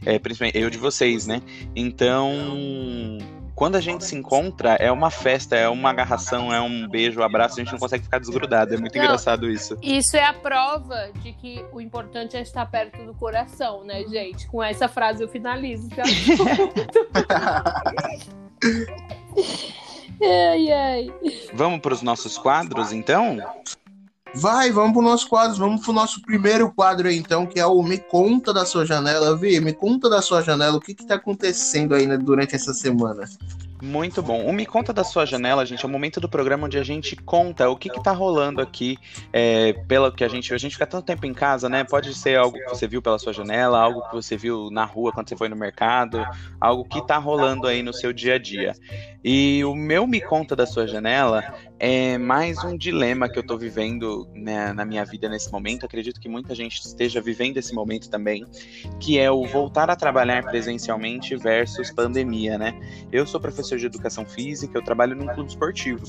[0.05, 1.41] É, principalmente eu de vocês, né?
[1.75, 3.17] Então,
[3.57, 7.23] quando a gente se encontra, é uma festa, é uma agarração, é um beijo, um
[7.23, 8.75] abraço, a gente não consegue ficar desgrudado.
[8.75, 9.03] É muito Não.
[9.03, 9.75] engraçado isso.
[9.81, 14.45] Isso é a prova de que o importante é estar perto do coração, né, gente?
[14.45, 15.89] Com essa frase eu finalizo.
[15.89, 16.03] tá?
[20.21, 21.11] ai, ai.
[21.51, 23.39] Vamos para os nossos quadros, então?
[24.35, 25.57] Vai, vamos pro nosso quadro.
[25.57, 29.35] Vamos pro nosso primeiro quadro aí, então, que é o Me Conta da Sua Janela.
[29.35, 30.77] Vi, me conta da sua janela.
[30.77, 33.23] O que que tá acontecendo aí né, durante essa semana?
[33.81, 34.43] Muito bom.
[34.43, 37.15] O Me Conta da Sua Janela, gente, é o momento do programa onde a gente
[37.15, 38.97] conta o que, que tá rolando aqui,
[39.31, 40.51] é, pelo que a gente.
[40.51, 41.83] A gente fica tanto tempo em casa, né?
[41.83, 45.11] Pode ser algo que você viu pela sua janela, algo que você viu na rua
[45.11, 46.25] quando você foi no mercado,
[46.59, 48.73] algo que tá rolando aí no seu dia a dia.
[49.23, 51.43] E o meu Me Conta da Sua Janela
[51.79, 55.85] é mais um dilema que eu tô vivendo né, na minha vida nesse momento.
[55.85, 58.45] Acredito que muita gente esteja vivendo esse momento também,
[58.99, 62.79] que é o voltar a trabalhar presencialmente versus pandemia, né?
[63.11, 66.05] Eu sou professor de educação física, eu trabalho num clube esportivo.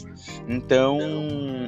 [0.49, 0.99] Então,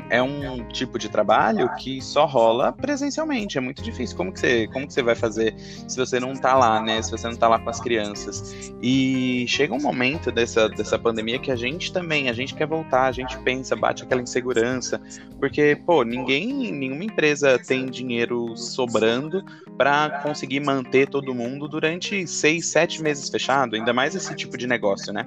[0.09, 4.17] é um tipo de trabalho que só rola presencialmente, é muito difícil.
[4.17, 7.03] Como que você, como que você vai fazer se você não tá lá, né?
[7.03, 8.73] Se você não tá lá com as crianças.
[8.83, 13.07] E chega um momento dessa, dessa pandemia que a gente também, a gente quer voltar,
[13.07, 15.01] a gente pensa, bate aquela insegurança,
[15.39, 19.45] porque, pô, ninguém, nenhuma empresa tem dinheiro sobrando
[19.77, 24.67] para conseguir manter todo mundo durante seis, sete meses fechado, ainda mais esse tipo de
[24.67, 25.27] negócio, né?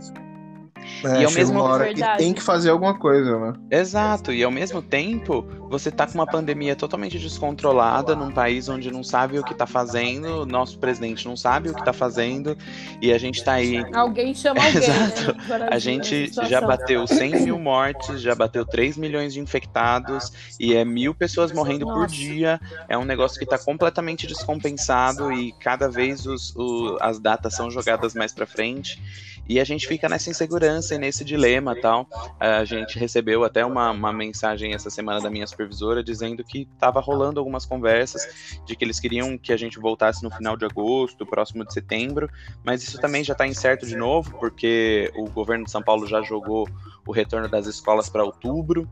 [1.03, 2.11] É, E ao mesmo- uma hora Verdade.
[2.13, 3.53] que tem que fazer alguma coisa, né?
[3.71, 8.91] Exato, e ao mesmo tempo, você tá com uma pandemia totalmente descontrolada num país onde
[8.91, 12.57] não sabe o que tá fazendo, nosso presidente não sabe o que tá fazendo,
[13.01, 13.83] e a gente tá aí.
[13.93, 15.21] Alguém chama alguém, Exato.
[15.21, 15.33] né?
[15.37, 20.31] no Brasil, A gente já bateu 100 mil mortes, já bateu 3 milhões de infectados,
[20.59, 22.59] e é mil pessoas morrendo por dia.
[22.87, 27.69] É um negócio que tá completamente descompensado e cada vez os, o- as datas são
[27.69, 29.01] jogadas mais pra frente.
[29.47, 32.07] E a gente fica nessa insegurança e nesse dilema tal.
[32.39, 36.99] A gente recebeu até uma, uma mensagem essa semana da minha supervisora dizendo que estava
[36.99, 41.25] rolando algumas conversas de que eles queriam que a gente voltasse no final de agosto,
[41.25, 42.29] próximo de setembro,
[42.63, 46.21] mas isso também já está incerto de novo, porque o governo de São Paulo já
[46.21, 46.67] jogou
[47.05, 48.87] o retorno das escolas para outubro.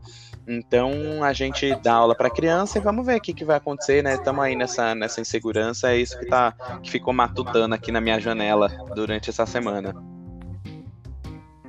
[0.46, 4.02] Então a gente dá aula para criança e vamos ver o que, que vai acontecer,
[4.02, 4.14] né?
[4.14, 8.20] Estamos aí nessa, nessa insegurança, é isso que, tá, que ficou matutando aqui na minha
[8.20, 9.94] janela durante essa semana.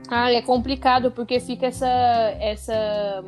[0.09, 1.87] Ah, é complicado porque fica essa.
[2.39, 3.23] essa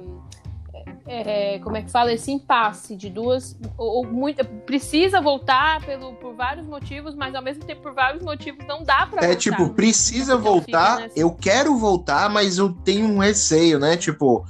[1.07, 2.11] é, como é que fala?
[2.13, 3.55] Esse impasse de duas.
[3.77, 8.23] Ou, ou muita, precisa voltar pelo, por vários motivos, mas ao mesmo tempo, por vários
[8.23, 9.39] motivos, não dá pra É voltar.
[9.39, 11.19] tipo, precisa voltar, nessa.
[11.19, 13.95] eu quero voltar, mas eu tenho um receio, né?
[13.97, 14.45] Tipo,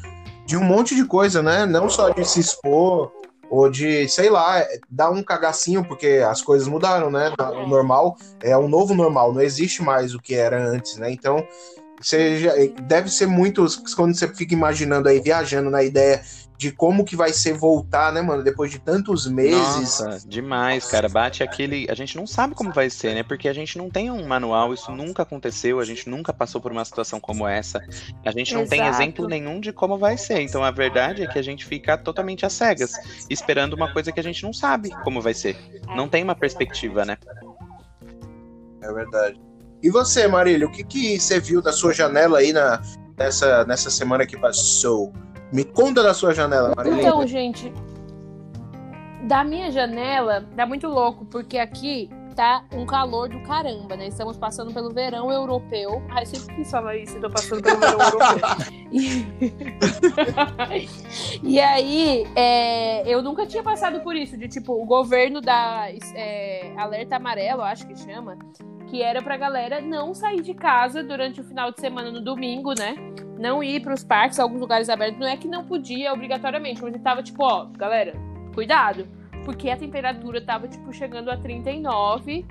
[0.45, 1.65] de um monte de coisa, né?
[1.65, 3.11] Não só de se expor,
[3.49, 7.31] ou de, sei lá, dar um cagacinho, porque as coisas mudaram, né?
[7.63, 11.11] O normal é um novo normal, não existe mais o que era antes, né?
[11.11, 11.45] Então,
[11.99, 12.53] você já-
[12.83, 16.21] deve ser muito quando você fica imaginando aí, viajando na ideia
[16.57, 18.41] de como que vai ser voltar, né, mano?
[18.41, 19.99] Depois de tantos meses.
[19.99, 21.09] Nossa, demais, cara.
[21.09, 21.85] Bate aquele.
[21.89, 23.23] A gente não sabe como vai ser, né?
[23.23, 26.71] Porque a gente não tem um manual, isso nunca aconteceu, a gente nunca passou por
[26.71, 27.83] uma situação como essa.
[28.25, 29.01] A gente não tem Exato.
[29.01, 30.39] exemplo nenhum de como vai ser.
[30.39, 32.93] Então a verdade é que a gente fica totalmente às cegas,
[33.29, 35.57] esperando uma coisa que a gente não sabe como vai ser.
[35.93, 37.17] Não tem uma perspectiva, né?
[38.81, 39.41] É verdade.
[39.81, 42.81] E você, Marília, o que, que você viu da sua janela aí na,
[43.17, 45.13] nessa, nessa semana que passou?
[45.51, 47.01] Me conta da sua janela, Marília.
[47.01, 47.71] Então, gente,
[49.27, 54.07] da minha janela, dá muito louco, porque aqui tá um calor do caramba, né?
[54.07, 56.03] Estamos passando pelo verão europeu.
[56.09, 58.75] Ai, eu sempre quis falar isso, tô passando pelo verão europeu.
[58.91, 59.25] E,
[61.43, 66.71] e aí, é, eu nunca tinha passado por isso, de tipo, o governo da é,
[66.77, 68.37] alerta amarelo, acho que chama,
[68.87, 72.73] que era pra galera não sair de casa durante o final de semana no domingo,
[72.77, 72.95] né?
[73.37, 75.19] Não ir pros parques, alguns lugares abertos.
[75.19, 78.13] Não é que não podia obrigatoriamente, mas ele tava tipo, ó, galera,
[78.53, 79.07] cuidado
[79.45, 82.45] porque a temperatura tava, tipo, chegando a 39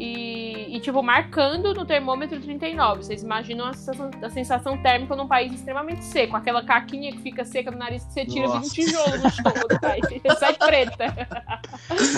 [0.00, 3.04] e, e tipo, marcando no termômetro 39.
[3.04, 6.34] Vocês imaginam a sensação, a sensação térmica num país extremamente seco.
[6.34, 9.68] Aquela caquinha que fica seca no nariz que você tira de um tijolo no estômago
[9.68, 10.06] do país.
[10.38, 11.28] Sai preta.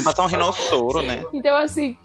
[0.04, 1.24] Passar um rinossoro, né?
[1.32, 1.98] Então, assim,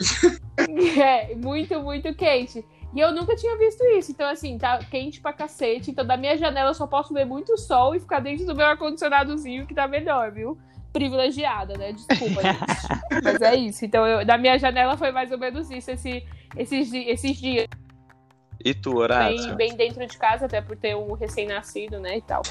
[0.99, 2.65] é muito, muito quente.
[2.95, 4.11] E eu nunca tinha visto isso.
[4.11, 5.91] Então, assim, tá quente pra cacete.
[5.91, 8.65] Então, da minha janela eu só posso ver muito sol e ficar dentro do meu
[8.65, 10.57] ar-condicionadozinho que tá melhor, viu?
[10.91, 11.91] Privilegiada, né?
[11.93, 13.23] Desculpa, gente.
[13.23, 13.85] Mas é isso.
[13.85, 16.23] Então, eu, da minha janela foi mais ou menos isso, esse,
[16.55, 17.67] esses, esses dias.
[18.63, 19.55] E tu, Horácio?
[19.55, 22.41] Bem, bem dentro de casa, até por ter um recém-nascido, né, e tal.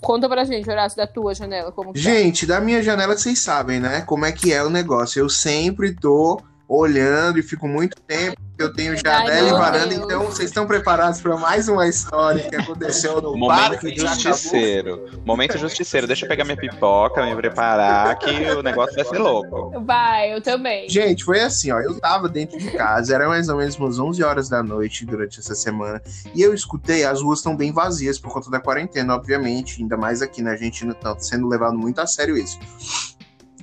[0.00, 1.98] Conta pra gente, Horácio, da tua janela, como tá?
[1.98, 2.54] Gente, tá?
[2.54, 5.20] da minha janela vocês sabem, né, como é que é o negócio.
[5.20, 6.40] Eu sempre tô
[6.76, 11.36] olhando e fico muito tempo eu tenho janela e varanda, então vocês estão preparados para
[11.36, 15.20] mais uma história que aconteceu no Momento parque justiceiro.
[15.24, 16.06] Momento justiceiro.
[16.06, 19.80] Deixa eu pegar minha pipoca, me preparar, que o negócio vai ser louco.
[19.84, 20.88] Vai, eu também.
[20.88, 21.80] Gente, foi assim, ó.
[21.80, 25.40] Eu tava dentro de casa, era mais ou menos umas 11 horas da noite durante
[25.40, 26.00] essa semana,
[26.34, 30.22] e eu escutei, as ruas estão bem vazias por conta da quarentena, obviamente, ainda mais
[30.22, 32.58] aqui na Argentina, tá sendo levado muito a sério isso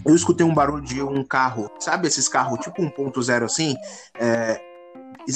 [0.06, 3.76] eu escutei um barulho de um carro, sabe esses carros tipo 1.0 assim,
[4.20, 4.62] é,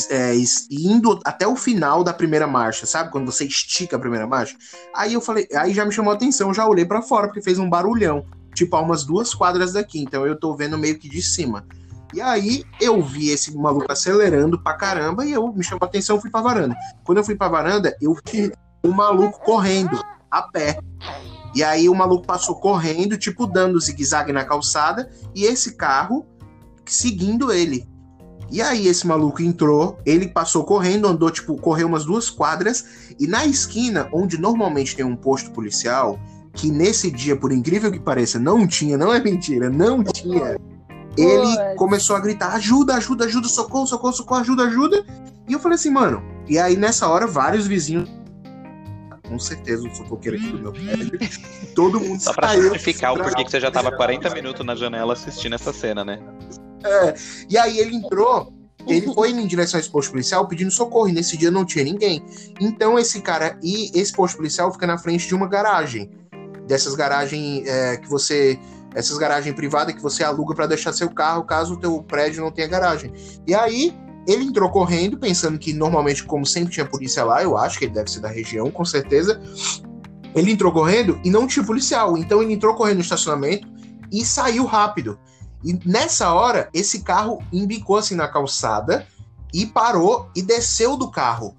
[0.09, 0.33] é,
[0.71, 3.11] indo até o final da primeira marcha, sabe?
[3.11, 4.55] Quando você estica a primeira marcha.
[4.95, 7.59] Aí eu falei, aí já me chamou a atenção, já olhei para fora, porque fez
[7.59, 11.21] um barulhão, tipo a umas duas quadras daqui, então eu tô vendo meio que de
[11.21, 11.65] cima.
[12.13, 16.21] E aí eu vi esse maluco acelerando pra caramba e eu me chamou a atenção,
[16.21, 16.75] fui pra varanda.
[17.03, 18.51] Quando eu fui pra varanda, eu vi
[18.83, 19.99] um maluco correndo
[20.29, 20.77] a pé.
[21.53, 26.25] E aí o maluco passou correndo, tipo dando zigue-zague na calçada, e esse carro
[26.85, 27.87] seguindo ele.
[28.51, 32.85] E aí esse maluco entrou, ele passou correndo, andou, tipo, correu umas duas quadras,
[33.19, 36.19] e na esquina, onde normalmente tem um posto policial,
[36.53, 40.55] que nesse dia, por incrível que pareça, não tinha, não é mentira, não tinha.
[41.17, 45.05] Ele começou a gritar: ajuda, ajuda, ajuda, socorro, socorro, socorro, ajuda, ajuda.
[45.47, 46.21] E eu falei assim, mano.
[46.47, 48.09] E aí nessa hora, vários vizinhos
[49.33, 51.19] com certeza um sofoqueiro aqui do meu prédio.
[51.73, 55.13] Todo mundo Só pra justificar o porquê que você já tava 40 minutos na janela
[55.13, 56.19] assistindo essa cena, né?
[56.85, 57.15] É,
[57.49, 58.53] e aí ele entrou,
[58.87, 61.83] ele foi em direção a esse posto policial pedindo socorro, e nesse dia não tinha
[61.83, 62.23] ninguém.
[62.61, 66.11] Então esse cara e esse posto policial fica na frente de uma garagem.
[66.67, 68.59] Dessas garagens é, que você.
[68.95, 72.51] Essas garagens privadas que você aluga para deixar seu carro caso o teu prédio não
[72.51, 73.11] tenha garagem.
[73.47, 73.91] E aí
[74.27, 77.93] ele entrou correndo, pensando que normalmente, como sempre tinha polícia lá, eu acho que ele
[77.93, 79.41] deve ser da região, com certeza.
[80.33, 82.17] Ele entrou correndo e não tinha policial.
[82.17, 83.67] Então ele entrou correndo no estacionamento
[84.11, 85.19] e saiu rápido.
[85.63, 89.07] E nessa hora, esse carro embicou assim na calçada
[89.53, 91.55] e parou e desceu do carro.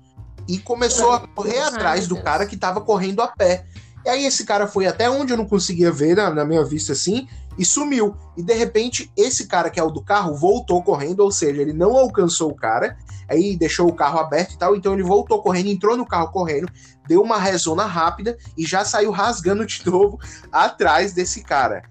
[0.49, 3.65] E começou a correr atrás do cara que estava correndo a pé.
[4.05, 6.93] E aí esse cara foi até onde eu não conseguia ver na, na, minha vista
[6.93, 7.27] assim
[7.59, 8.17] e sumiu.
[8.37, 11.73] E de repente esse cara que é o do carro voltou correndo, ou seja, ele
[11.73, 12.97] não alcançou o cara,
[13.29, 16.69] aí deixou o carro aberto e tal, então ele voltou correndo, entrou no carro correndo,
[17.07, 20.19] deu uma rezona rápida e já saiu rasgando de novo
[20.51, 21.83] atrás desse cara.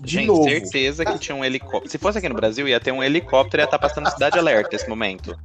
[0.00, 0.44] De Gente, novo.
[0.44, 1.90] certeza que tinha um helicóptero.
[1.90, 4.38] Se fosse aqui no Brasil, ia ter um helicóptero e ia estar tá passando cidade
[4.38, 5.38] alerta nesse momento.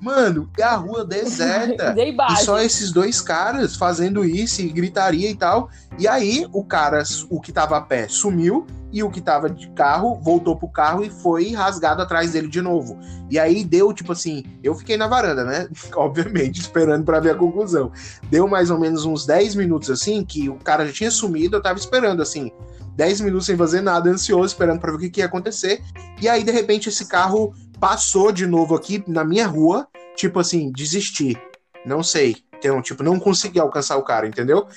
[0.00, 1.94] Mano, é a rua deserta.
[2.32, 5.68] e só esses dois caras fazendo isso e gritaria e tal.
[5.98, 8.66] E aí, o cara, o que tava a pé, sumiu.
[8.92, 12.60] E o que tava de carro voltou pro carro e foi rasgado atrás dele de
[12.60, 12.98] novo.
[13.30, 15.68] E aí deu, tipo assim, eu fiquei na varanda, né?
[15.94, 17.92] Obviamente, esperando para ver a conclusão.
[18.28, 21.62] Deu mais ou menos uns 10 minutos assim, que o cara já tinha sumido, eu
[21.62, 22.50] tava esperando assim.
[22.96, 25.80] 10 minutos sem fazer nada, ansioso, esperando para ver o que, que ia acontecer.
[26.20, 30.70] E aí, de repente, esse carro passou de novo aqui na minha rua, tipo assim,
[30.70, 31.40] desistir.
[31.84, 32.36] Não sei.
[32.58, 34.68] Então, tipo, não consegui alcançar o cara, entendeu?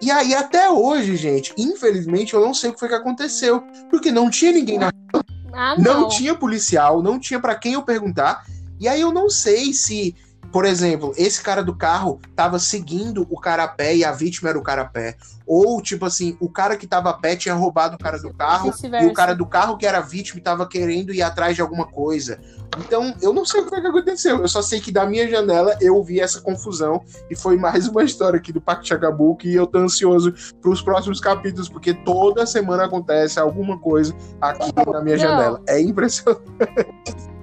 [0.00, 3.62] E aí, até hoje, gente, infelizmente, eu não sei o que foi que aconteceu.
[3.90, 5.24] Porque não tinha ninguém na rua.
[5.52, 6.02] Ah, não.
[6.02, 8.44] não tinha policial, não tinha para quem eu perguntar.
[8.78, 10.14] E aí eu não sei se
[10.52, 14.50] por exemplo, esse cara do carro tava seguindo o cara a pé e a vítima
[14.50, 15.16] era o cara a pé.
[15.46, 18.72] Ou, tipo assim, o cara que tava a pé tinha roubado o cara do carro
[19.00, 22.40] e o cara do carro que era vítima tava querendo ir atrás de alguma coisa.
[22.78, 24.38] Então, eu não sei o que, é que aconteceu.
[24.38, 28.04] Eu só sei que da minha janela eu vi essa confusão e foi mais uma
[28.04, 32.84] história aqui do Parque Chacabuco e eu tô ansioso pros próximos capítulos, porque toda semana
[32.84, 35.22] acontece alguma coisa aqui na minha não.
[35.22, 35.62] janela.
[35.66, 36.42] É impressionante.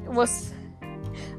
[0.10, 0.57] Você,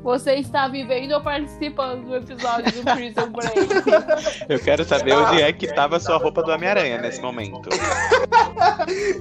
[0.09, 4.49] você está vivendo ou participando do episódio do Prison Break?
[4.49, 7.69] Eu quero saber onde é que tava a sua roupa do Homem-Aranha nesse momento.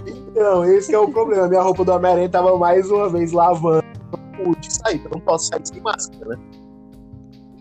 [0.08, 1.50] Então, esse que é o problema.
[1.50, 3.84] Minha roupa do Homem-Aranha tava mais uma vez lavando.
[4.13, 6.38] Não pude sair, eu não posso sair sem máscara, né?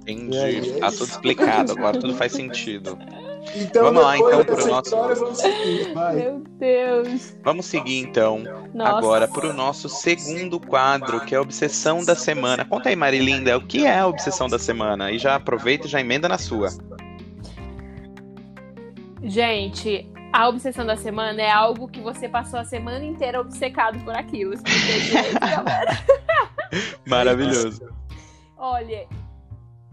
[0.03, 0.37] Entendi.
[0.37, 2.97] E aí, é tá tudo explicado, agora tudo faz sentido.
[3.55, 5.95] Então, Vamos lá, então, pro dessa nosso- história, vamos seguir.
[6.15, 7.37] Meu Deus.
[7.43, 8.43] Vamos seguir então
[8.75, 8.99] Nossa.
[8.99, 12.65] agora para o nosso segundo quadro, que é a obsessão da semana.
[12.65, 15.11] Conta aí, Marilinda, o que é a obsessão da semana?
[15.11, 16.69] E já aproveita e já emenda na sua.
[19.23, 24.15] Gente, a obsessão da semana é algo que você passou a semana inteira obcecado por
[24.15, 24.55] aquilo.
[25.41, 25.99] Galera?
[27.07, 27.89] Maravilhoso.
[28.59, 29.07] Olha,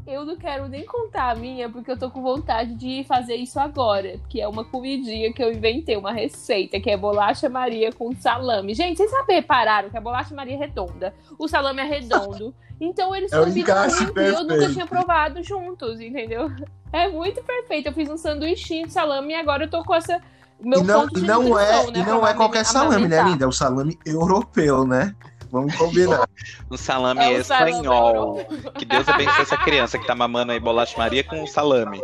[0.05, 3.59] eu não quero nem contar a minha, porque eu tô com vontade de fazer isso
[3.59, 4.19] agora.
[4.29, 8.73] Que é uma comidinha que eu inventei, uma receita, que é bolacha Maria com salame.
[8.73, 12.53] Gente, vocês sabem, repararam que a bolacha Maria é redonda, o salame é redondo.
[12.81, 16.51] Então eles É combinam muito e eu nunca tinha provado juntos, entendeu?
[16.91, 17.87] É muito perfeito.
[17.87, 20.19] Eu fiz um sanduichinho de salame e agora eu tô com essa.
[20.59, 23.45] Meu e não, e não é, nutrição, né, e não é qualquer salame, né, linda?
[23.45, 25.15] É o salame europeu, né?
[25.53, 26.27] Vamos combinar.
[26.71, 28.37] Um salame É salame espanhol.
[28.39, 28.71] europeu.
[28.73, 32.01] Que Deus abençoe essa criança que tá mamando aí bolacha Maria com salame.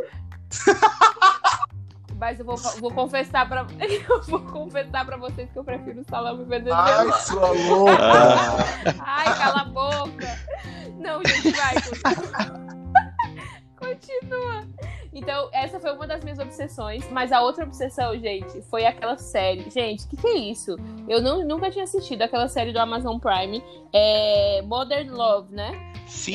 [2.15, 3.65] Mas eu vou, vou confessar pra.
[3.79, 7.13] Eu vou confessar pra vocês que eu prefiro o salame venezuelano.
[7.13, 7.97] Ai, sua louca!
[8.99, 10.39] Ai, cala a boca!
[10.97, 11.75] Não, gente, vai.
[11.75, 12.69] Continua.
[13.77, 14.67] Continua.
[15.13, 17.03] Então, essa foi uma das minhas obsessões.
[17.11, 19.69] Mas a outra obsessão, gente, foi aquela série.
[19.69, 20.75] Gente, o que, que é isso?
[21.07, 23.63] Eu não, nunca tinha assistido aquela série do Amazon Prime.
[23.93, 25.69] É Modern Love, né?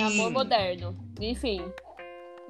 [0.01, 0.31] Amor Sim.
[0.31, 0.97] moderno.
[1.21, 1.65] Enfim.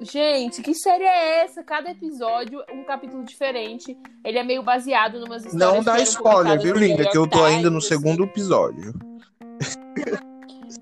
[0.01, 1.63] Gente, que série é essa?
[1.63, 3.97] Cada episódio, um capítulo diferente.
[4.25, 5.75] Ele é meio baseado numas histórias.
[5.75, 7.09] Não dá spoiler, viu, linda?
[7.09, 8.93] Que eu tô ainda no segundo episódio.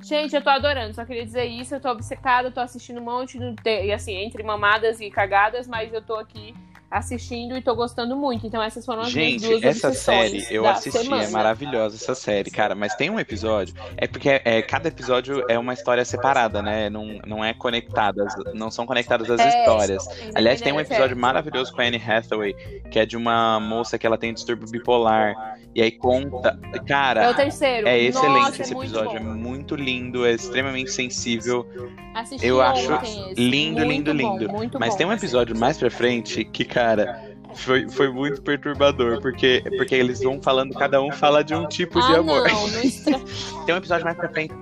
[0.04, 1.76] Gente, eu tô adorando, só queria dizer isso.
[1.76, 5.68] Eu tô obcecada, tô assistindo um monte, no te- e assim, entre mamadas e cagadas,
[5.68, 6.54] mas eu tô aqui
[6.92, 8.46] assistindo e tô gostando muito.
[8.46, 11.24] Então, essas foram as minhas Gente, duas essa série eu assisti, semana.
[11.24, 12.76] é maravilhosa essa série, cara.
[12.76, 16.92] Mas tem um episódio, é porque é, cada episódio é uma história separada, né?
[16.92, 20.06] Não, não é conectadas, não são conectadas as É, histórias.
[20.36, 21.20] Aliás, tem um Independente, episódio é.
[21.20, 22.54] maravilhoso com a Anne Hathaway,
[22.92, 25.53] que é de uma moça que ela tem distúrbio bipolar.
[25.76, 26.60] E aí conta.
[26.72, 27.88] É o Cara, terceiro.
[27.88, 29.18] é excelente Nossa, esse é muito episódio.
[29.18, 29.34] É bom.
[29.34, 31.68] muito lindo, é extremamente sensível.
[32.14, 33.42] Assisti Eu acho ontem esse.
[33.42, 34.54] lindo, Muito lindo, bom, lindo.
[34.54, 34.98] muito Mas bom.
[34.98, 37.34] tem um episódio mais pra frente que, cara.
[37.56, 42.02] Foi, foi muito perturbador, porque, porque eles vão falando, cada um fala de um tipo
[42.02, 42.48] de ah, amor.
[42.48, 42.68] Não,
[43.20, 43.26] não.
[43.66, 44.54] Tem um episódio mais pra frente.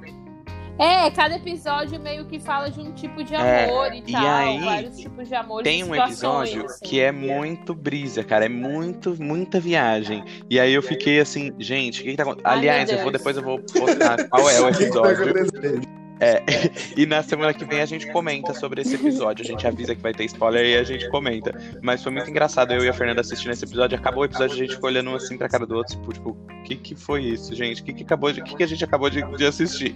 [0.81, 4.25] É, cada episódio meio que fala de um tipo de É, amor e e tal.
[4.25, 6.85] aí, vários tipos de amor Tem e um episódio assim.
[6.85, 8.45] que é muito brisa, cara.
[8.45, 10.23] É muito, muita viagem.
[10.49, 12.51] E aí eu fiquei assim, gente, o que, que tá acontecendo?
[12.51, 16.00] Aliás, eu vou depois eu vou postar qual é o O que que tá episódio.
[16.21, 16.91] Acontecendo?
[16.95, 19.43] E na semana que vem a gente comenta sobre esse episódio.
[19.43, 21.51] A gente avisa que vai ter spoiler e a gente comenta.
[21.81, 23.97] Mas foi muito engraçado eu e a Fernanda assistindo esse episódio.
[23.97, 26.63] Acabou o episódio, a gente ficou olhando assim pra cara do outro, tipo, tipo, o
[26.63, 27.81] que que foi isso, gente?
[27.81, 28.41] O que que acabou de.
[28.43, 29.95] Que, que a gente acabou de, de assistir?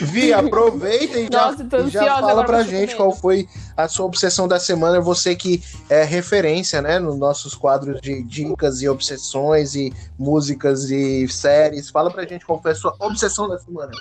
[0.00, 4.48] Vi, aproveita e já, Nossa, e já fala pra gente qual foi a sua obsessão
[4.48, 5.00] da semana.
[5.00, 11.28] Você que é referência, né, nos nossos quadros de dicas e obsessões e músicas e
[11.28, 11.90] séries.
[11.90, 13.92] Fala pra gente qual foi a sua obsessão da semana.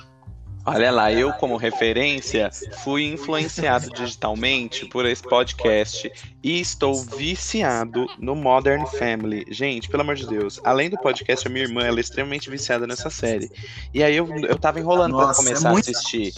[0.64, 2.50] Olha lá, eu como referência
[2.84, 6.12] fui influenciado digitalmente por esse podcast
[6.44, 9.44] e estou viciado no Modern Family.
[9.50, 12.86] Gente, pelo amor de Deus, além do podcast, a minha irmã ela é extremamente viciada
[12.86, 13.50] nessa série.
[13.92, 16.34] E aí eu, eu tava enrolando pra Nossa, é começar muito- a assistir.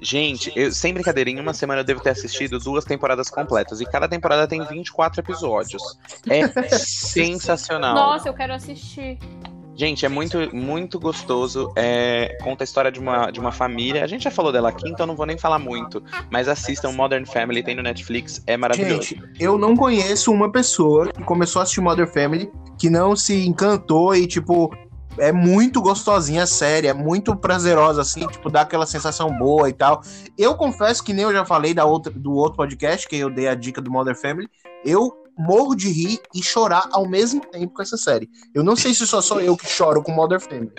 [0.00, 3.80] Gente, eu, sem brincadeira, em uma semana eu devo ter assistido duas temporadas completas.
[3.80, 5.82] E cada temporada tem 24 episódios.
[6.28, 6.46] É
[6.76, 7.94] sensacional.
[7.94, 9.18] Nossa, eu quero assistir.
[9.76, 11.72] Gente, é muito, muito gostoso.
[11.74, 14.04] É, conta a história de uma, de uma família.
[14.04, 16.02] A gente já falou dela aqui, então não vou nem falar muito.
[16.30, 19.02] Mas assistam Modern Family, tem no Netflix, é maravilhoso.
[19.02, 23.46] Gente, eu não conheço uma pessoa que começou a assistir Mother Family que não se
[23.46, 24.72] encantou e, tipo,
[25.18, 29.72] é muito gostosinha a série, é muito prazerosa, assim, tipo, dá aquela sensação boa e
[29.72, 30.02] tal.
[30.36, 33.48] Eu confesso que nem eu já falei da outra, do outro podcast, que eu dei
[33.48, 34.48] a dica do Mother Family,
[34.84, 38.28] eu morro de rir e chorar ao mesmo tempo com essa série.
[38.54, 40.72] Eu não sei se só sou eu que choro com Mother Family.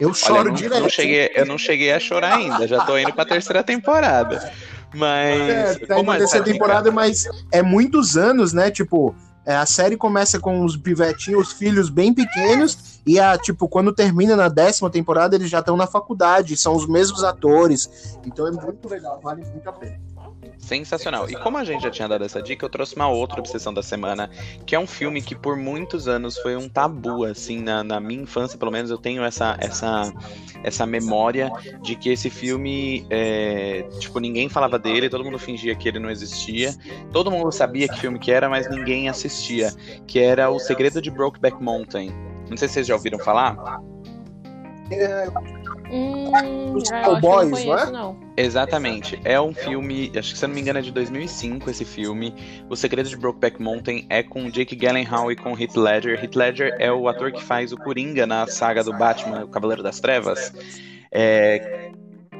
[0.00, 0.82] Eu Olha, choro não, direto.
[0.82, 4.52] não cheguei, eu não cheguei a chorar ainda, já tô indo pra terceira temporada.
[4.94, 5.50] Mas.
[5.50, 8.70] É, tá como é terceira temporada, mas é muitos anos, né?
[8.70, 9.14] Tipo,
[9.44, 13.92] é, a série começa com os pivetinhos, os filhos bem pequenos, e a, tipo, quando
[13.94, 18.18] termina na décima temporada, eles já estão na faculdade, são os mesmos atores.
[18.26, 19.98] Então é muito legal, vale muito a pena.
[20.58, 21.28] Sensacional.
[21.28, 23.82] E como a gente já tinha dado essa dica, eu trouxe uma outra obsessão da
[23.82, 24.30] semana,
[24.66, 28.22] que é um filme que por muitos anos foi um tabu, assim, na, na minha
[28.22, 30.12] infância, pelo menos eu tenho essa, essa,
[30.62, 31.50] essa memória
[31.82, 36.10] de que esse filme, é, tipo, ninguém falava dele, todo mundo fingia que ele não
[36.10, 36.74] existia,
[37.12, 39.72] todo mundo sabia que filme que era, mas ninguém assistia,
[40.06, 42.10] que era O Segredo de Brokeback Mountain.
[42.48, 43.80] Não sei se vocês já ouviram falar.
[44.90, 45.26] É,
[45.90, 47.90] Hum, Os ah, cowboys, não não conheço, é?
[47.90, 48.16] não.
[48.36, 49.20] Exatamente.
[49.24, 52.34] É um filme, acho que se eu não me engano é de 2005 esse filme.
[52.68, 56.22] O Segredo de Brokeback Mountain é com Jake Gyllenhaal e com Heath Ledger.
[56.22, 59.82] Heath Ledger é o ator que faz o Coringa na saga do Batman, o Cavaleiro
[59.82, 60.52] das Trevas.
[61.10, 61.90] É,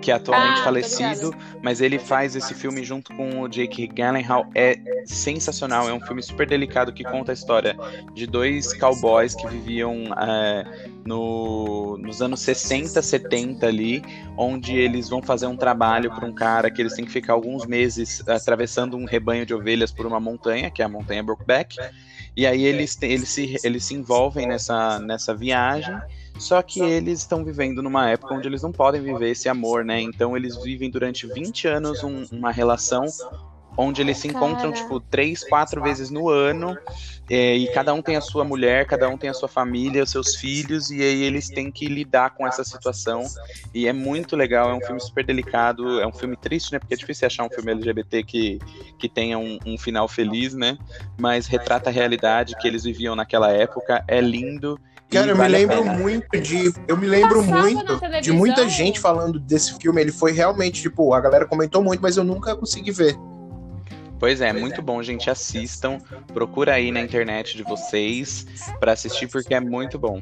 [0.00, 4.46] que é atualmente Ah, falecido, mas ele faz esse filme junto com o Jake Gyllenhaal.
[4.54, 7.76] É sensacional, é um filme super delicado que conta a história
[8.14, 10.64] de dois cowboys que viviam é,
[11.04, 14.02] no, nos anos 60, 70 ali,
[14.36, 17.66] onde eles vão fazer um trabalho para um cara que eles têm que ficar alguns
[17.66, 21.76] meses atravessando um rebanho de ovelhas por uma montanha, que é a montanha Brokeback.
[22.36, 25.96] E aí eles, eles, se, eles se envolvem nessa, nessa viagem,
[26.38, 30.00] só que eles estão vivendo numa época onde eles não podem viver esse amor, né?
[30.00, 33.04] Então eles vivem durante 20 anos um- uma relação
[33.80, 34.72] onde eles se encontram, Cara.
[34.72, 36.76] tipo, três, quatro vezes no ano,
[37.30, 40.10] é, e cada um tem a sua mulher, cada um tem a sua família, os
[40.10, 43.24] seus filhos, e aí eles têm que lidar com essa situação.
[43.72, 46.80] E é muito legal, é um filme super delicado, é um filme triste, né?
[46.80, 48.58] Porque é difícil achar um filme LGBT que,
[48.98, 50.76] que tenha um, um final feliz, né?
[51.16, 54.76] Mas retrata a realidade que eles viviam naquela época, é lindo.
[55.10, 56.72] Cara, eu me vale lembro muito de.
[56.86, 60.00] Eu me lembro Passava muito de muita gente falando desse filme.
[60.02, 63.16] Ele foi realmente, tipo, a galera comentou muito, mas eu nunca consegui ver.
[64.18, 65.30] Pois é, muito bom, gente.
[65.30, 65.98] Assistam.
[66.34, 68.46] Procura aí na internet de vocês
[68.80, 70.20] pra assistir, porque é muito bom.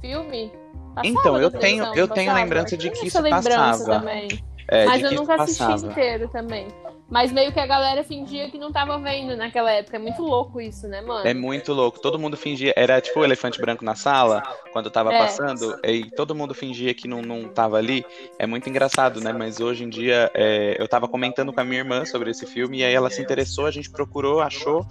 [0.00, 0.52] Filme?
[0.94, 3.84] Passava Então, eu tenho- eu tenho lembrança de Eu que isso passava.
[4.00, 4.28] Também.
[4.68, 5.86] É, Mas de eu que nunca assisti passava.
[5.92, 6.66] inteiro também.
[7.08, 9.96] Mas meio que a galera fingia que não tava vendo naquela época.
[9.96, 11.24] É muito louco isso, né, mano?
[11.24, 12.00] É muito louco.
[12.00, 12.72] Todo mundo fingia.
[12.76, 14.42] Era tipo o elefante branco na sala,
[14.72, 15.18] quando tava É.
[15.18, 18.04] passando, e todo mundo fingia que não, não tava ali.
[18.40, 19.32] É muito engraçado, né?
[19.32, 22.78] Mas hoje em dia, é, eu tava comentando com a minha irmã sobre esse filme,
[22.78, 24.84] e aí ela se interessou, a gente procurou, achou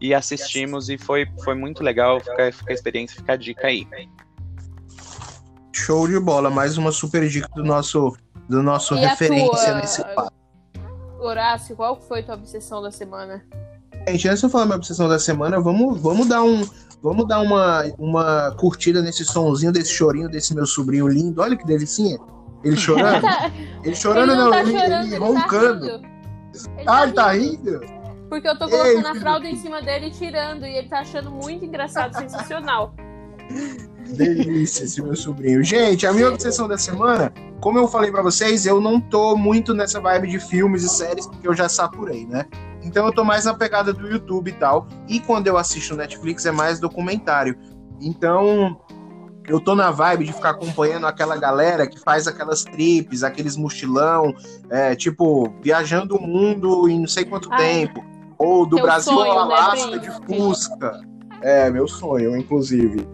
[0.00, 2.18] e assistimos, e foi, foi muito legal.
[2.18, 3.86] Fica, fica a experiência, fica a dica aí.
[5.72, 6.50] Show de bola.
[6.50, 8.12] Mais uma super dica do nosso,
[8.48, 10.39] do nosso E referência tua- nesse quadro.
[11.20, 13.44] Horácio, qual foi tua obsessão da semana?
[14.08, 16.66] Gente, antes de eu falar minha obsessão da semana, vamos, vamos dar um.
[17.02, 21.40] Vamos dar uma, uma curtida nesse sonzinho desse chorinho desse meu sobrinho lindo.
[21.40, 22.18] Olha que delicinha.
[22.62, 23.26] Ele chorando.
[23.82, 25.86] Ele chorando, ele não, tá ele, chorando, ele ele roncando.
[25.86, 26.08] Tá.
[26.76, 27.80] Ele ah, ele tá rindo.
[28.28, 29.20] Porque eu tô colocando a Ei.
[29.20, 30.66] fralda em cima dele e tirando.
[30.66, 32.94] E ele tá achando muito engraçado, sensacional.
[34.08, 35.62] Delícia esse meu sobrinho.
[35.62, 39.74] Gente, a minha obsessão da semana, como eu falei pra vocês, eu não tô muito
[39.74, 42.46] nessa vibe de filmes e séries porque eu já saturei, né?
[42.82, 44.86] Então eu tô mais na pegada do YouTube e tal.
[45.08, 47.56] E quando eu assisto Netflix é mais documentário.
[48.00, 48.80] Então
[49.46, 54.34] eu tô na vibe de ficar acompanhando aquela galera que faz aquelas trips, aqueles mochilão,
[54.68, 57.58] é, tipo, viajando o mundo em não sei quanto Ai.
[57.58, 58.04] tempo.
[58.38, 60.36] Ou do Brasil sonho, ao né, Alasca de Príncipe?
[60.36, 61.00] Fusca.
[61.42, 63.06] É, meu sonho, inclusive.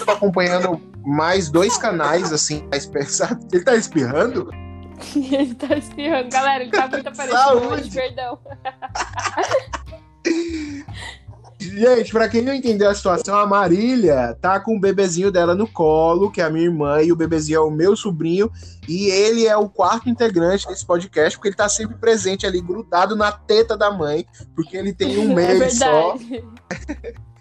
[0.00, 3.46] Eu tô acompanhando mais dois canais, assim, mais pesados.
[3.52, 4.50] Ele tá espirrando?
[5.14, 6.28] ele tá espirrando.
[6.30, 7.66] Galera, ele tá muito aparecido Saúde.
[7.66, 8.38] hoje, perdão.
[11.60, 15.66] Gente, pra quem não entendeu a situação, a Marília tá com o bebezinho dela no
[15.66, 18.50] colo, que é a minha irmã, e o bebezinho é o meu sobrinho,
[18.86, 23.16] e ele é o quarto integrante desse podcast, porque ele tá sempre presente ali, grudado
[23.16, 24.24] na teta da mãe,
[24.54, 26.16] porque ele tem um é mês só.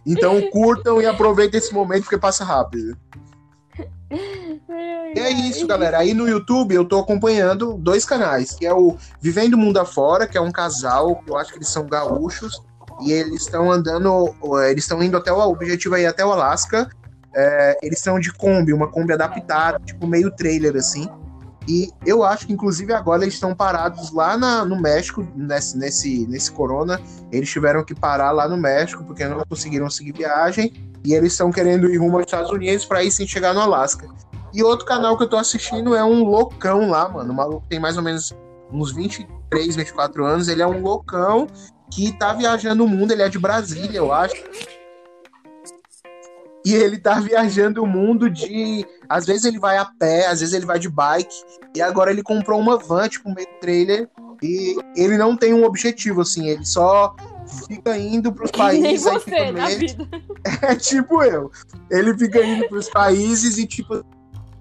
[0.07, 2.97] Então curtam e aproveitem esse momento, porque passa rápido.
[5.13, 5.97] E é isso, galera.
[5.99, 10.37] Aí no YouTube eu tô acompanhando dois canais, que é o Vivendo Mundo Afora, que
[10.37, 12.61] é um casal, eu acho que eles são gaúchos,
[13.01, 14.33] e eles estão andando,
[14.69, 16.89] eles estão indo até o objetivo aí até o Alasca.
[17.35, 21.07] É, eles são de Kombi, uma Kombi adaptada, tipo meio trailer assim.
[21.67, 26.25] E eu acho que, inclusive, agora eles estão parados lá na- no México, nesse, nesse,
[26.27, 26.99] nesse corona.
[27.31, 30.71] Eles tiveram que parar lá no México, porque não conseguiram seguir viagem.
[31.03, 34.07] E eles estão querendo ir rumo aos Estados Unidos para ir sem chegar no Alasca.
[34.53, 37.31] E outro canal que eu tô assistindo é um loucão lá, mano.
[37.31, 38.33] O maluco tem mais ou menos
[38.71, 40.47] uns 23, 24 anos.
[40.47, 41.47] Ele é um loucão
[41.91, 43.11] que tá viajando o mundo.
[43.11, 44.35] Ele é de Brasília, eu acho.
[46.67, 48.85] E ele tá viajando o mundo de.
[49.07, 51.33] Às vezes ele vai a pé, às vezes ele vai de bike.
[51.73, 54.09] E agora ele comprou uma van, tipo, meio trailer.
[54.43, 56.49] E ele não tem um objetivo, assim.
[56.49, 57.15] Ele só
[57.69, 59.07] fica indo pros Nem países.
[59.07, 60.09] aí você fica na vida.
[60.61, 61.49] é tipo eu.
[61.89, 64.03] Ele fica indo pros países e, tipo,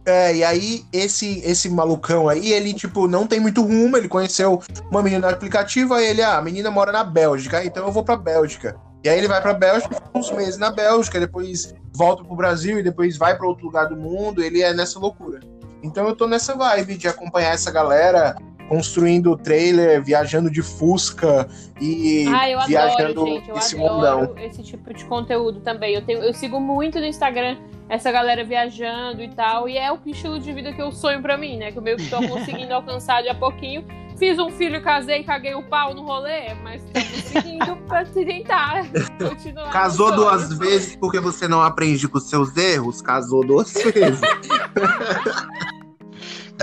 [0.06, 4.62] É, e aí esse esse malucão aí, ele tipo não tem muito rumo, ele conheceu
[4.88, 8.04] uma menina no aplicativo, aí ele, ah, a menina mora na Bélgica, então eu vou
[8.04, 8.76] pra Bélgica.
[9.04, 12.78] E aí ele vai pra Bélgica, fica uns meses na Bélgica, depois volta pro Brasil
[12.78, 15.40] e depois vai para outro lugar do mundo, ele é nessa loucura.
[15.82, 18.36] Então eu tô nessa vibe de acompanhar essa galera
[18.68, 21.48] construindo o trailer, viajando de Fusca
[21.80, 23.48] e Ah, eu viajando adoro, gente.
[23.48, 24.44] Eu esse adoro mundão.
[24.44, 25.94] esse tipo de conteúdo também.
[25.94, 27.56] Eu, tenho, eu sigo muito no Instagram
[27.88, 29.68] essa galera viajando e tal.
[29.68, 31.70] E é o estilo de vida que eu sonho pra mim, né?
[31.70, 33.84] Que eu meio que tô conseguindo alcançar de a pouquinho.
[34.18, 38.86] Fiz um filho, casei, caguei o pau no rolê, mas tô conseguindo pra tentar
[39.18, 39.70] continuar.
[39.70, 43.02] Casou duas vezes porque você não aprende com seus erros?
[43.02, 44.20] Casou duas vezes.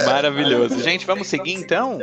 [0.06, 0.82] Maravilhoso.
[0.82, 2.00] Gente, vamos seguir então?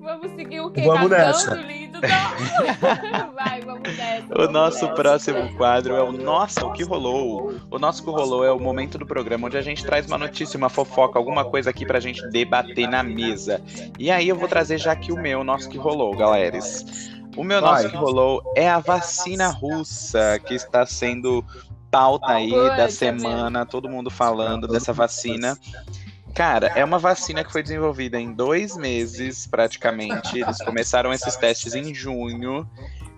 [0.00, 0.82] Vamos seguir o quê?
[0.82, 1.81] Vamos Cagando, nessa.
[2.02, 3.32] Não.
[3.34, 3.82] Vai, vamos.
[4.30, 7.54] O vamos nosso próximo quadro é o Nossa, o que rolou?
[7.70, 10.58] O nosso que rolou é o momento do programa onde a gente traz uma notícia,
[10.58, 13.60] uma fofoca, alguma coisa aqui pra gente debater na mesa.
[13.98, 17.10] E aí eu vou trazer já aqui o meu, o nosso que rolou, galeras.
[17.36, 17.90] O meu nosso Vai.
[17.90, 21.44] que rolou é a vacina russa que está sendo
[21.90, 25.56] pauta aí da semana, todo mundo falando dessa vacina.
[26.34, 30.38] Cara, é uma vacina que foi desenvolvida em dois meses, praticamente.
[30.40, 32.68] Eles começaram esses testes em junho.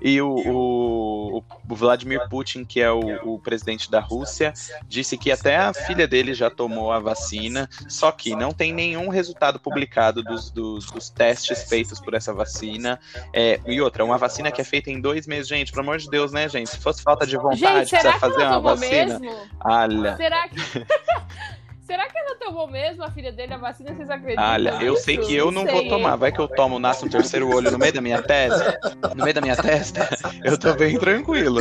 [0.06, 4.52] E o, o- o Vladimir Putin, que é o, o presidente da Rússia,
[4.86, 9.08] disse que até a filha dele já tomou a vacina, só que não tem nenhum
[9.08, 13.00] resultado publicado dos, dos- dos testes feitos por essa vacina.
[13.32, 16.10] É, e outra, uma vacina que é feita em dois meses, gente, pelo amor de
[16.10, 16.68] Deus, né, gente?
[16.68, 19.18] Se fosse falta de vontade, Gente, será precisa fazer uma vacina.
[19.18, 19.36] mesmo?
[19.64, 20.16] Olha.
[20.18, 20.56] Será que.
[21.84, 23.92] Será que ela tomou mesmo a filha dele a vacina?
[23.94, 24.42] Vocês acreditam?
[24.42, 26.16] Olha, eu sei que eu não vou sei, tomar.
[26.16, 28.78] Vai que eu tomo, nasce um terceiro olho no meio da minha testa.
[29.14, 30.08] No meio da minha testa,
[30.42, 31.60] eu tô bem tranquilo.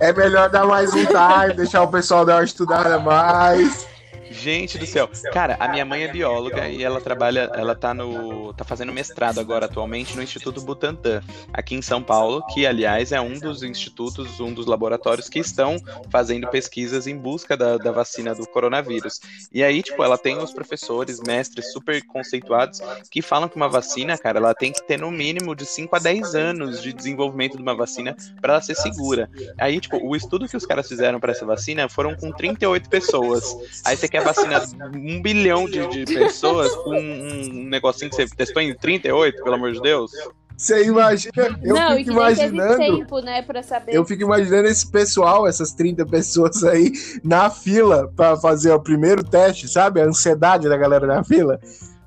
[0.00, 3.86] É melhor dar mais um time, deixar o pessoal dar uma estudada mais.
[4.30, 5.08] Gente do céu.
[5.32, 8.52] Cara, a minha mãe é bióloga e ela trabalha, ela tá no.
[8.54, 11.22] tá fazendo mestrado agora atualmente no Instituto Butantan,
[11.52, 15.76] aqui em São Paulo, que aliás é um dos institutos, um dos laboratórios que estão
[16.10, 19.20] fazendo pesquisas em busca da, da vacina do coronavírus.
[19.52, 24.16] E aí, tipo, ela tem os professores, mestres super conceituados que falam que uma vacina,
[24.16, 27.62] cara, ela tem que ter no mínimo de 5 a 10 anos de desenvolvimento de
[27.62, 29.30] uma vacina para ela ser segura.
[29.58, 33.56] Aí, tipo, o estudo que os caras fizeram para essa vacina foram com 38 pessoas.
[33.84, 34.62] Aí você quer vacinar
[34.94, 39.72] um bilhão de, de pessoas com um negocinho que você testou em 38, pelo amor
[39.72, 40.10] de Deus?
[40.58, 42.78] Você imagina, eu não, fico imaginando.
[42.78, 43.94] tempo, né, pra saber.
[43.94, 46.90] Eu fico imaginando esse pessoal, essas 30 pessoas aí,
[47.22, 50.00] na fila pra fazer o primeiro teste, sabe?
[50.00, 51.60] A ansiedade da galera na fila.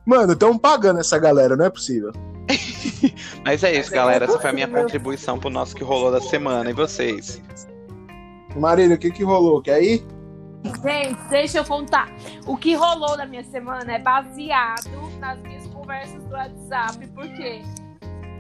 [0.06, 2.12] Mano, estão pagando essa galera, não é possível.
[3.46, 4.26] Mas é isso, galera.
[4.26, 6.70] Essa foi a minha contribuição pro nosso que rolou da semana.
[6.70, 7.42] E vocês?
[8.58, 9.62] Marília, o que que rolou?
[9.62, 10.06] Quer ir?
[10.64, 12.10] Gente, deixa eu contar.
[12.46, 14.90] O que rolou na minha semana é baseado
[15.20, 17.62] nas minhas conversas do WhatsApp, porque.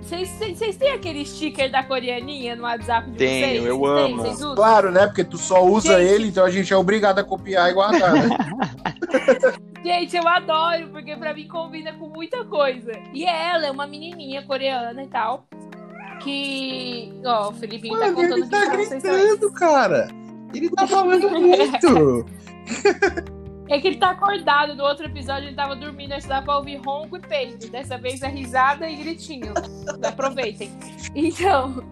[0.02, 3.66] Vocês têm aquele sticker da coreaninha no WhatsApp de Tenho, vocês?
[3.66, 3.78] eu
[4.18, 4.56] Vocês amo.
[4.56, 5.06] Claro, né?
[5.06, 6.12] Porque tu só usa Gente.
[6.14, 8.30] ele, então a gente é obrigado a copiar e guardar, né?
[9.84, 12.92] Gente, eu adoro, porque pra mim combina com muita coisa.
[13.14, 15.46] E ela é uma menininha coreana e tal.
[16.20, 17.14] Que.
[17.26, 20.08] Ó, o Felipinho tá Mano, contando ele tá gritando, cara.
[20.54, 22.26] Ele tá falando muito.
[23.68, 24.76] É que ele tá acordado.
[24.76, 27.70] No outro episódio ele tava dormindo, acho que dá pra ouvir ronco e peido.
[27.70, 29.54] Dessa vez é risada e gritinho.
[30.06, 30.70] Aproveitem.
[31.16, 31.84] Então,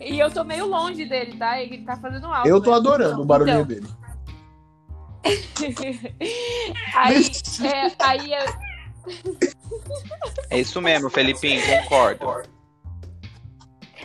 [0.00, 1.60] e eu tô meio longe dele, tá?
[1.60, 2.48] Ele tá fazendo algo.
[2.48, 2.76] Eu tô né?
[2.76, 3.86] adorando o barulhinho Então, dele.
[6.96, 7.22] aí,
[7.64, 8.72] é, aí é-
[10.50, 12.50] É isso mesmo, Felipinho, concordo.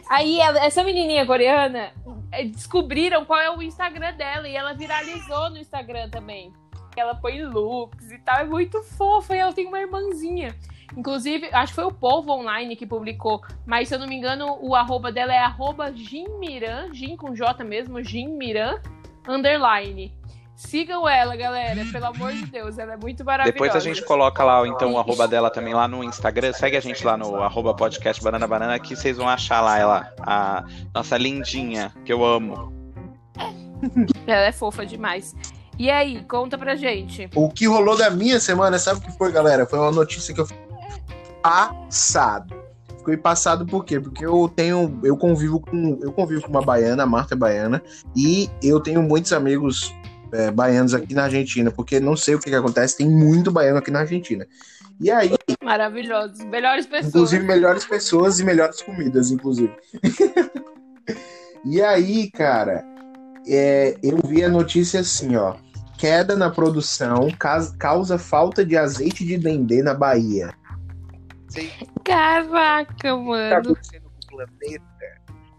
[0.09, 1.91] Aí ela- essa menininha coreana
[2.31, 6.51] eh, descobriram qual é o Instagram dela e ela viralizou no Instagram também.
[6.95, 10.55] Ela põe looks e tal, é muito fofa e ela tem uma irmãzinha.
[10.95, 14.57] Inclusive, acho que foi o Povo Online que publicou, mas se eu não me engano,
[14.61, 18.79] o arroba dela é arroba Jinmiran, Jin com J mesmo, Jinmiran,
[19.27, 20.16] underline.
[20.57, 23.53] Sigam ela, galera, pelo amor de Deus, ela é muito maravilhosa.
[23.53, 26.51] Depois a gente coloca lá, então, o arroba dela também lá no Instagram.
[26.51, 30.11] Segue a gente lá no arroba podcast Banana Banana, que vocês vão achar lá ela,
[30.19, 32.73] a nossa lindinha, que eu amo.
[34.25, 35.35] Ela é fofa demais.
[35.77, 37.29] E aí, conta pra gente.
[37.35, 39.67] O que rolou da minha semana, sabe o que foi, galera?
[39.67, 40.65] Foi uma notícia que eu fiquei
[41.43, 42.55] passado.
[42.97, 43.99] Fiquei passado por quê?
[43.99, 47.79] Porque eu tenho, eu convivo com, eu convivo com uma baiana, a Marta é baiana,
[48.15, 49.93] e eu tenho muitos amigos
[50.31, 53.77] é, baianos aqui na Argentina, porque não sei o que, que acontece, tem muito baiano
[53.77, 54.47] aqui na Argentina.
[54.99, 55.31] E aí,
[55.63, 56.43] Maravilhosos.
[56.45, 57.09] Melhores pessoas.
[57.09, 59.73] inclusive melhores pessoas e melhores comidas, inclusive.
[61.63, 62.83] e aí, cara,
[63.47, 65.55] é, eu vi a notícia assim, ó.
[65.97, 67.29] queda na produção
[67.77, 70.53] causa falta de azeite de dendê na Bahia.
[72.03, 73.49] Caraca, mano.
[73.49, 74.96] Tá acontecendo com o planeta.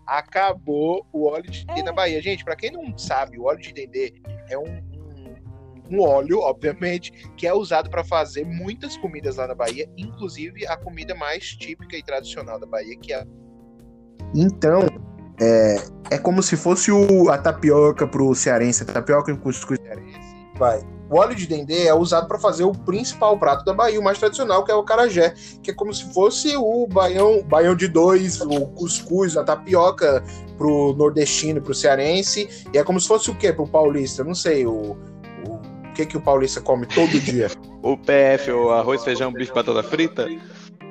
[0.08, 1.84] Acabou o óleo de dendê é.
[1.84, 2.22] na Bahia.
[2.22, 4.14] Gente, para quem não sabe, o óleo de dendê
[4.48, 9.54] é um, um, um óleo, obviamente, que é usado para fazer muitas comidas lá na
[9.54, 13.22] Bahia, inclusive a comida mais típica e tradicional da Bahia, que é.
[14.34, 14.80] Então,
[15.38, 15.76] é,
[16.10, 20.27] é como se fosse o, a tapioca pro cearense, a tapioca e o cuscuz cearense.
[20.58, 20.84] Vai.
[21.10, 24.18] O óleo de dendê é usado para fazer o principal prato da Bahia, o mais
[24.18, 25.32] tradicional, que é o carajé,
[25.62, 30.22] que é como se fosse o baião, baião de dois, o cuscuz, a tapioca
[30.58, 34.22] pro nordestino, pro cearense, e é como se fosse o quê pro paulista?
[34.22, 34.98] Não sei, o,
[35.46, 35.60] o,
[35.94, 37.50] que que o paulista come todo dia?
[37.82, 40.26] o PF, o arroz, feijão, bife, batata frita?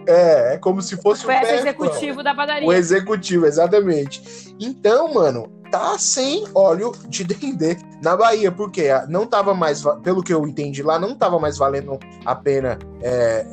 [0.08, 2.68] É, é como se fosse o, o executivo da padaria.
[2.68, 4.56] O executivo, exatamente.
[4.60, 10.34] Então, mano, tá sem óleo de dendê na Bahia, porque não tava mais, pelo que
[10.34, 13.46] eu entendi lá, não tava mais valendo a pena é,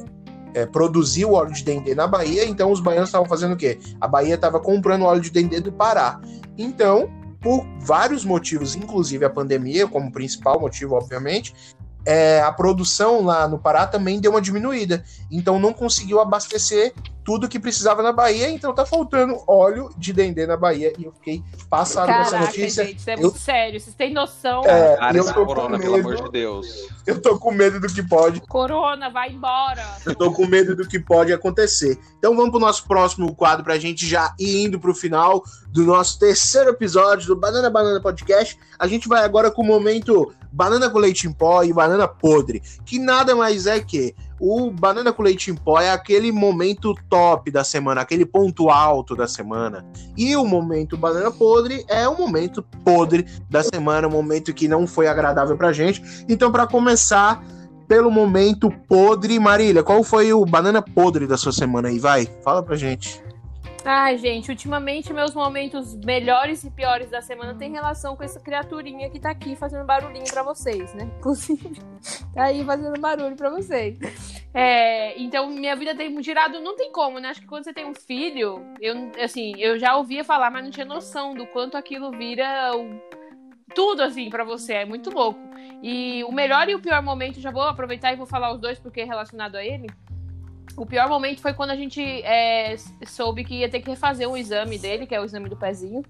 [0.54, 3.78] é, produzir o óleo de dendê na Bahia, então os baianos estavam fazendo o quê?
[4.00, 6.20] A Bahia estava comprando óleo de dendê do Pará.
[6.56, 7.10] Então,
[7.40, 11.54] por vários motivos, inclusive a pandemia, como principal motivo, obviamente,
[12.06, 15.04] é, a produção lá no Pará também deu uma diminuída.
[15.30, 16.92] Então não conseguiu abastecer
[17.24, 20.92] tudo que precisava na Bahia, então tá faltando óleo de dendê na Bahia.
[20.98, 22.84] E eu fiquei passado Caraca, essa notícia.
[22.84, 23.18] Gente, isso é eu...
[23.18, 24.62] muito sério, vocês têm noção?
[24.64, 26.66] É, Cara, eu tô corona, com medo, pelo amor de Deus.
[27.06, 28.40] Eu tô com medo do que pode.
[28.42, 29.82] Corona, vai embora.
[30.04, 31.98] Eu tô com medo do que pode acontecer.
[32.18, 36.18] Então vamos pro nosso próximo quadro pra gente já ir indo pro final do nosso
[36.18, 38.58] terceiro episódio do Banana Banana Podcast.
[38.78, 42.62] A gente vai agora com o momento banana com leite em pó e banana podre,
[42.84, 47.50] que nada mais é que o banana com leite em pó é aquele momento top
[47.50, 49.84] da semana, aquele ponto alto da semana.
[50.16, 54.86] E o momento banana podre é o momento podre da semana, um momento que não
[54.86, 56.02] foi agradável pra gente.
[56.28, 57.44] Então, para começar,
[57.88, 61.98] pelo momento podre, Marília, qual foi o banana podre da sua semana aí?
[61.98, 63.22] Vai, fala pra gente.
[63.86, 69.10] Ai, gente, ultimamente meus momentos melhores e piores da semana tem relação com essa criaturinha
[69.10, 71.10] que tá aqui fazendo barulhinho para vocês, né?
[71.18, 71.78] Inclusive,
[72.32, 73.98] tá aí fazendo barulho para vocês.
[74.54, 77.28] É, então, minha vida tem girado, não tem como, né?
[77.28, 80.70] Acho que quando você tem um filho, eu, assim, eu já ouvia falar, mas não
[80.70, 82.70] tinha noção do quanto aquilo vira
[83.74, 84.74] tudo, assim, para você.
[84.74, 85.40] É muito louco.
[85.82, 88.78] E o melhor e o pior momento, já vou aproveitar e vou falar os dois
[88.78, 89.88] porque é relacionado a ele
[90.76, 94.36] o pior momento foi quando a gente é, soube que ia ter que refazer o
[94.36, 96.02] exame dele, que é o exame do pezinho.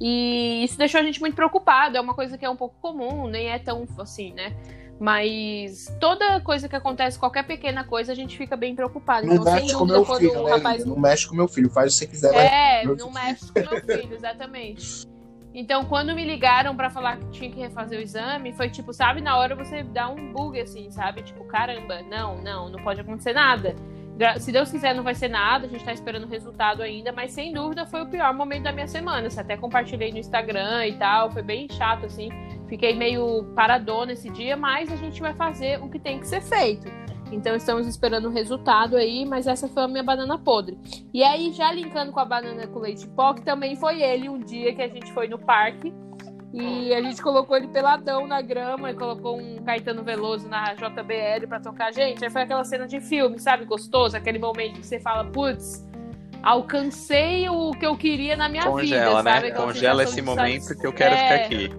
[0.00, 1.96] E isso deixou a gente muito preocupado.
[1.96, 4.54] É uma coisa que é um pouco comum, nem é tão assim, né?
[5.00, 9.26] Mas toda coisa que acontece, qualquer pequena coisa, a gente fica bem preocupado.
[9.26, 10.84] Não então, mexe com meu filho, né, rapaz...
[10.84, 12.34] Não mexe com meu filho, faz o que você quiser.
[12.34, 15.04] É, não mexe com meu filho, exatamente.
[15.54, 19.20] Então, quando me ligaram para falar que tinha que refazer o exame, foi tipo, sabe,
[19.20, 21.22] na hora você dá um bug assim, sabe?
[21.22, 23.74] Tipo, caramba, não, não, não pode acontecer nada.
[24.38, 27.32] Se Deus quiser, não vai ser nada, a gente tá esperando o resultado ainda, mas
[27.32, 29.28] sem dúvida foi o pior momento da minha semana.
[29.28, 32.28] Você até compartilhei no Instagram e tal, foi bem chato, assim.
[32.68, 36.40] Fiquei meio paradona esse dia, mas a gente vai fazer o que tem que ser
[36.40, 36.86] feito.
[37.32, 40.78] Então estamos esperando o resultado aí, mas essa foi a minha banana podre.
[41.12, 44.38] E aí, já linkando com a banana com leite pó, que também foi ele um
[44.38, 45.92] dia que a gente foi no parque
[46.52, 51.46] e a gente colocou ele peladão na grama e colocou um Caetano Veloso na JBL
[51.48, 51.92] pra tocar.
[51.92, 53.64] Gente, aí foi aquela cena de filme, sabe?
[53.64, 55.88] Gostoso, aquele momento que você fala, putz,
[56.42, 59.34] alcancei o que eu queria na minha Congela, vida, né?
[59.34, 59.52] sabe?
[59.52, 61.18] Congela esse momento que eu quero é...
[61.18, 61.70] ficar aqui.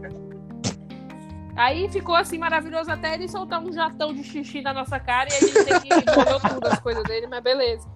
[1.55, 5.35] Aí ficou assim maravilhoso até ele soltar um jatão de xixi na nossa cara e
[5.35, 7.87] a gente tem que molhou tudo as coisas dele, mas beleza.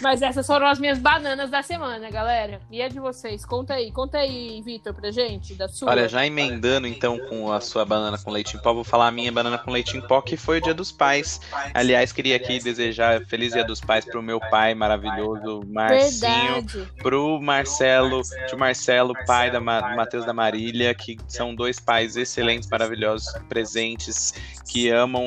[0.00, 2.60] Mas essas foram as minhas bananas da semana, galera.
[2.70, 3.44] E a de vocês?
[3.44, 5.90] Conta aí, conta aí, Vitor, pra gente, da sua.
[5.90, 9.10] Olha, já emendando então com a sua banana com leite em pó, vou falar a
[9.10, 11.40] minha banana com leite em pó, que foi o Dia dos Pais.
[11.74, 16.92] Aliás, queria aqui desejar feliz Dia dos Pais pro meu pai maravilhoso, Marcinho, Verdade.
[17.02, 22.68] pro Marcelo, tio Marcelo, pai da Ma Matheus da Marília, que são dois pais excelentes,
[22.68, 24.34] maravilhosos, presentes,
[24.70, 25.24] que amam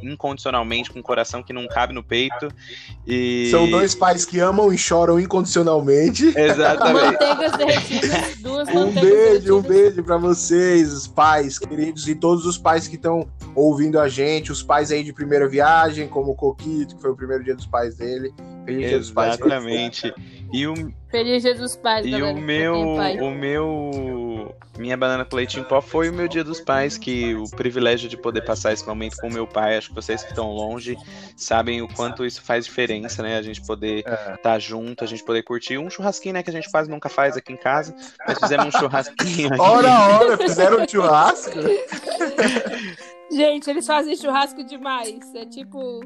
[0.00, 2.48] incondicionalmente, com um coração que não cabe no peito.
[3.04, 6.32] E são dois pais que amam e choram incondicionalmente.
[6.36, 7.18] Exatamente.
[8.38, 12.94] Duas Um beijo, um beijo para vocês, os pais queridos e todos os pais que
[12.94, 17.10] estão ouvindo a gente, os pais aí de primeira viagem, como o Coquito, que foi
[17.10, 18.32] o primeiro dia dos pais dele.
[18.64, 19.34] Feliz dia dos pais.
[19.34, 20.14] Exatamente.
[20.52, 20.74] E o
[21.10, 24.25] Feliz dia dos pais, E galera, o meu o meu
[24.78, 28.08] Minha banana com leite em pó foi o meu dia dos pais, que o privilégio
[28.08, 30.96] de poder passar esse momento com meu pai, acho que vocês que estão longe
[31.36, 33.36] sabem o quanto isso faz diferença, né?
[33.36, 34.36] A gente poder estar é.
[34.36, 36.42] tá junto, a gente poder curtir um churrasquinho, né?
[36.42, 37.94] Que a gente quase nunca faz aqui em casa,
[38.26, 39.60] mas fizemos um churrasquinho aqui.
[39.60, 41.58] Ora, ora, fizeram um churrasco?
[43.30, 45.34] gente, eles fazem churrasco demais.
[45.34, 46.00] É tipo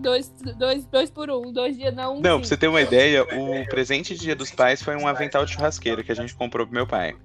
[0.00, 0.28] dois,
[0.58, 2.16] dois, dois por um, dois dias não.
[2.16, 5.06] Um não, pra você ter uma ideia, o presente de Dia dos Pais foi um
[5.06, 7.16] avental de churrasqueiro que a gente comprou pro meu pai.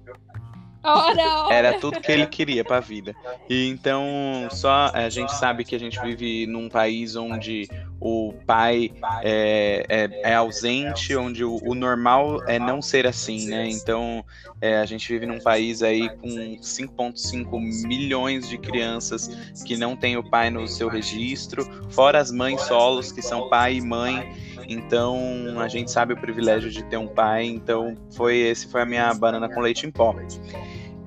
[0.86, 1.54] Ora, ora.
[1.54, 3.14] Era tudo que ele queria para a vida.
[3.48, 4.04] E então,
[4.50, 7.68] só a gente sabe que a gente vive num país onde
[8.00, 13.68] o pai é, é, é ausente, onde o, o, normal é não ser assim, né?
[13.68, 14.24] Então,
[14.60, 19.28] é, a gente vive num país aí com 5,5 milhões de crianças
[19.64, 23.76] que não tem o pai no seu registro, fora as mães solos, que são pai
[23.76, 24.46] e mãe.
[24.68, 25.18] Então,
[25.58, 27.44] a gente sabe o privilégio de ter um pai.
[27.44, 30.14] Então, foi esse foi a minha banana com leite em pó.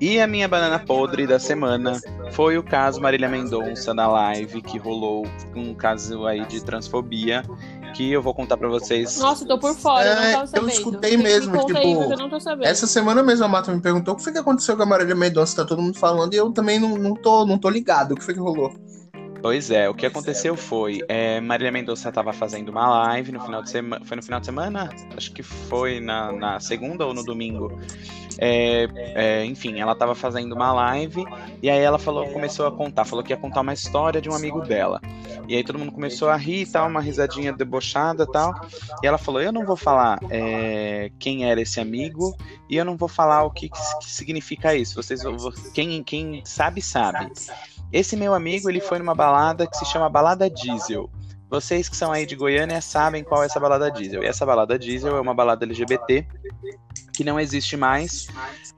[0.00, 2.00] E a minha banana podre da semana
[2.32, 7.44] foi o caso Marília Mendonça na live que rolou um caso aí de transfobia
[7.94, 9.18] que eu vou contar para vocês.
[9.18, 10.68] Nossa, tô por fora, é, não tava sabendo.
[10.68, 11.96] Eu escutei mesmo, tipo, aí,
[12.62, 15.14] essa semana mesmo a Mata me perguntou o que foi que aconteceu com a Marília
[15.14, 18.16] Mendonça, tá todo mundo falando e eu também não, não, tô, não tô ligado, o
[18.16, 18.72] que foi que rolou?
[19.42, 23.62] Pois é, o que aconteceu foi, é, Marília Mendonça estava fazendo uma live no final
[23.62, 24.90] de semana, foi no final de semana?
[25.16, 27.72] Acho que foi na, na segunda ou no domingo.
[28.38, 31.24] É, é, enfim, ela estava fazendo uma live
[31.62, 34.34] e aí ela falou, começou a contar, falou que ia contar uma história de um
[34.34, 35.00] amigo dela.
[35.48, 38.54] E aí todo mundo começou a rir e tal, uma risadinha debochada e tal.
[39.02, 42.36] E ela falou, eu não vou falar é, quem era esse amigo
[42.68, 44.94] e eu não vou falar o que, que significa isso.
[44.94, 45.22] Vocês,
[45.74, 47.30] quem, quem sabe sabe.
[47.92, 51.10] Esse meu amigo, ele foi numa balada que se chama Balada Diesel.
[51.50, 54.22] Vocês que são aí de Goiânia sabem qual é essa balada diesel.
[54.22, 56.24] E essa balada diesel é uma balada LGBT
[57.12, 58.28] que não existe mais,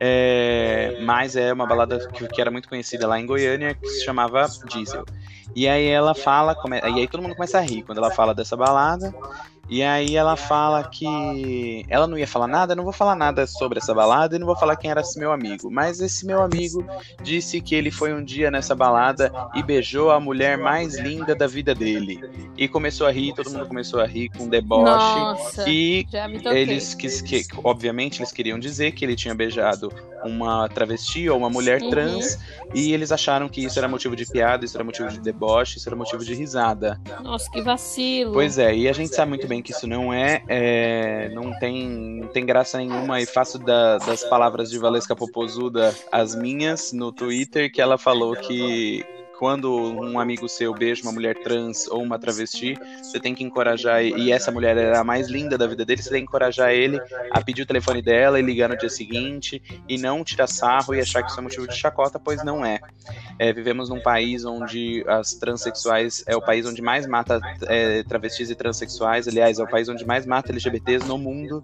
[0.00, 4.04] é, mas é uma balada que, que, era muito conhecida lá em Goiânia, que se
[4.04, 5.04] chamava Diesel.
[5.54, 8.34] E aí ela fala, come, e aí todo mundo começa a rir quando ela fala
[8.34, 9.14] dessa balada,
[9.72, 13.78] e aí ela fala que ela não ia falar nada, não vou falar nada sobre
[13.78, 15.70] essa balada e não vou falar quem era esse meu amigo.
[15.70, 16.84] Mas esse meu amigo
[17.22, 21.46] disse que ele foi um dia nessa balada e beijou a mulher mais linda da
[21.46, 22.20] vida dele.
[22.54, 24.84] E começou a rir, todo mundo começou a rir com deboche.
[24.84, 26.06] Nossa, e
[26.52, 29.90] eles quis que, obviamente, eles queriam dizer que ele tinha beijado
[30.22, 31.88] uma travesti ou uma mulher uhum.
[31.90, 32.38] trans
[32.74, 35.88] e eles acharam que isso era motivo de piada, isso era motivo de deboche, isso
[35.88, 37.00] era motivo de risada.
[37.22, 38.32] Nossa, que vacilo.
[38.32, 41.88] Pois é, e a gente sabe muito bem que isso não é, é não, tem,
[41.88, 47.12] não tem graça nenhuma e faço da, das palavras de Valesca Popozuda as minhas no
[47.12, 49.04] Twitter que ela falou que
[49.42, 54.00] quando um amigo seu beija uma mulher trans ou uma travesti, você tem que encorajar,
[54.00, 57.00] e essa mulher era a mais linda da vida dele, você tem que encorajar ele
[57.28, 61.00] a pedir o telefone dela e ligar no dia seguinte, e não tirar sarro e
[61.00, 62.78] achar que isso é motivo de chacota, pois não é.
[63.36, 68.48] é vivemos num país onde as transexuais é o país onde mais mata é, travestis
[68.48, 71.60] e transexuais, aliás, é o país onde mais mata LGBTs no mundo.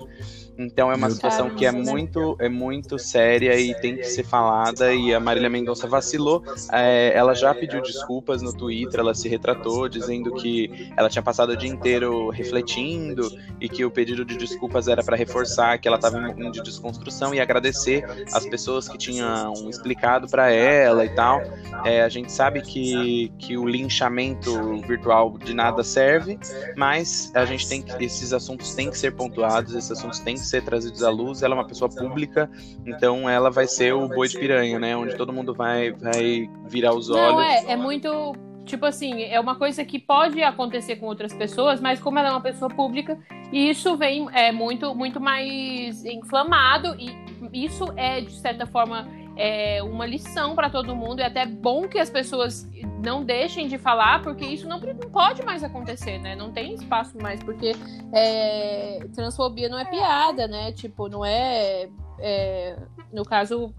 [0.59, 4.93] Então é uma situação que é muito, é muito séria e tem que ser falada.
[4.93, 6.43] E a Marília Mendonça vacilou.
[6.73, 11.51] É, ela já pediu desculpas no Twitter, ela se retratou, dizendo que ela tinha passado
[11.51, 13.31] o dia inteiro refletindo
[13.61, 16.63] e que o pedido de desculpas era para reforçar que ela estava em um de
[16.63, 21.41] desconstrução e agradecer as pessoas que tinham explicado para ela e tal.
[21.85, 26.39] É, a gente sabe que, que o linchamento virtual de nada serve,
[26.77, 30.48] mas a gente tem que esses assuntos têm que ser pontuados, esses assuntos têm que
[30.49, 31.43] ser trazidos à luz.
[31.43, 32.51] Ela é uma pessoa pública,
[32.87, 34.97] então ela vai ser o boi de piranha, né?
[34.97, 37.33] Onde todo mundo vai, vai virar os olhos.
[37.33, 38.35] Não, é, é muito.
[38.65, 42.31] Tipo assim, é uma coisa que pode acontecer com outras pessoas, mas como ela é
[42.33, 43.19] uma pessoa pública,
[43.51, 47.17] isso vem é muito, muito mais inflamado e
[47.53, 51.21] isso é, de certa forma, é uma lição para todo mundo.
[51.21, 52.69] É até bom que as pessoas
[53.03, 56.35] não deixem de falar, porque isso não, não pode mais acontecer, né?
[56.35, 57.73] Não tem espaço mais, porque
[58.13, 60.73] é, transfobia não é piada, né?
[60.73, 61.89] Tipo, não é.
[62.19, 62.77] é
[63.13, 63.73] no caso,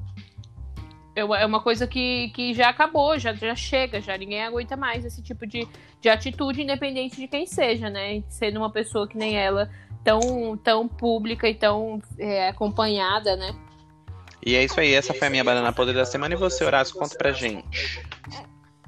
[1.13, 5.03] é, é uma coisa que, que já acabou, já, já chega, já ninguém aguenta mais
[5.03, 5.67] esse tipo de,
[5.99, 8.23] de atitude, independente de quem seja, né?
[8.29, 9.69] Sendo uma pessoa que nem ela,
[10.05, 13.53] tão, tão pública e tão é, acompanhada, né?
[14.45, 16.33] E é isso aí, essa foi a minha banana podre da semana.
[16.33, 17.65] E você, Horácio, conta pra gente.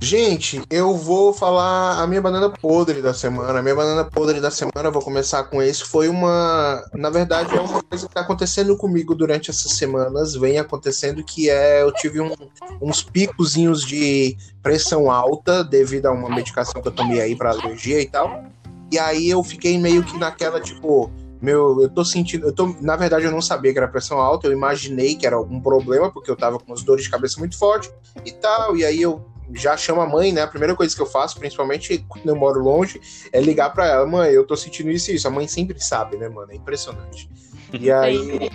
[0.04, 3.60] Gente, eu vou falar a minha banana podre da semana.
[3.60, 5.84] A minha banana podre da semana, vou começar com esse.
[5.84, 6.84] Foi uma.
[6.91, 10.34] Na verdade, é uma coisa que tá acontecendo comigo durante essas semanas.
[10.34, 11.84] Vem acontecendo que é.
[11.84, 12.34] Eu tive um,
[12.82, 18.02] uns picozinhos de pressão alta devido a uma medicação que eu tomei aí pra alergia
[18.02, 18.43] e tal.
[18.91, 21.12] E aí eu fiquei meio que naquela, tipo
[21.42, 24.48] meu, eu tô sentindo, eu tô, na verdade eu não sabia que era pressão alta,
[24.48, 27.58] eu imaginei que era algum problema, porque eu tava com umas dores de cabeça muito
[27.58, 27.92] forte
[28.24, 30.42] e tal, e aí eu já chamo a mãe, né?
[30.42, 34.06] A primeira coisa que eu faço, principalmente quando eu moro longe, é ligar para ela,
[34.06, 35.28] mãe, eu tô sentindo isso e isso.
[35.28, 36.52] A mãe sempre sabe, né, mano?
[36.52, 37.30] É impressionante.
[37.74, 38.50] E aí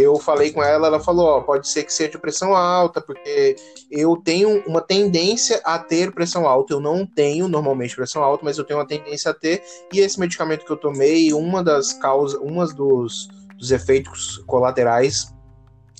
[0.00, 3.56] eu falei com ela, ela falou, ó, pode ser que seja pressão alta, porque
[3.90, 6.72] eu tenho uma tendência a ter pressão alta.
[6.72, 9.62] Eu não tenho normalmente pressão alta, mas eu tenho uma tendência a ter.
[9.92, 15.34] E esse medicamento que eu tomei, uma das causas, uma dos, dos efeitos colaterais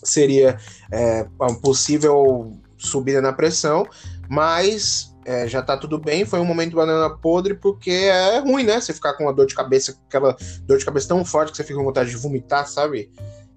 [0.04, 0.58] seria
[0.92, 1.26] é,
[1.62, 3.86] possível subida na pressão,
[4.28, 6.24] mas é, já tá tudo bem.
[6.24, 8.80] Foi um momento banana podre, porque é ruim, né?
[8.80, 11.64] Você ficar com uma dor de cabeça, aquela dor de cabeça tão forte que você
[11.64, 13.10] fica com vontade de vomitar, sabe?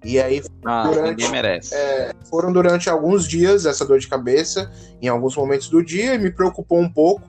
[0.04, 1.74] E aí, ah, durante, merece.
[1.74, 6.18] É, foram durante alguns dias essa dor de cabeça, em alguns momentos do dia, e
[6.18, 7.22] me preocupou um pouco.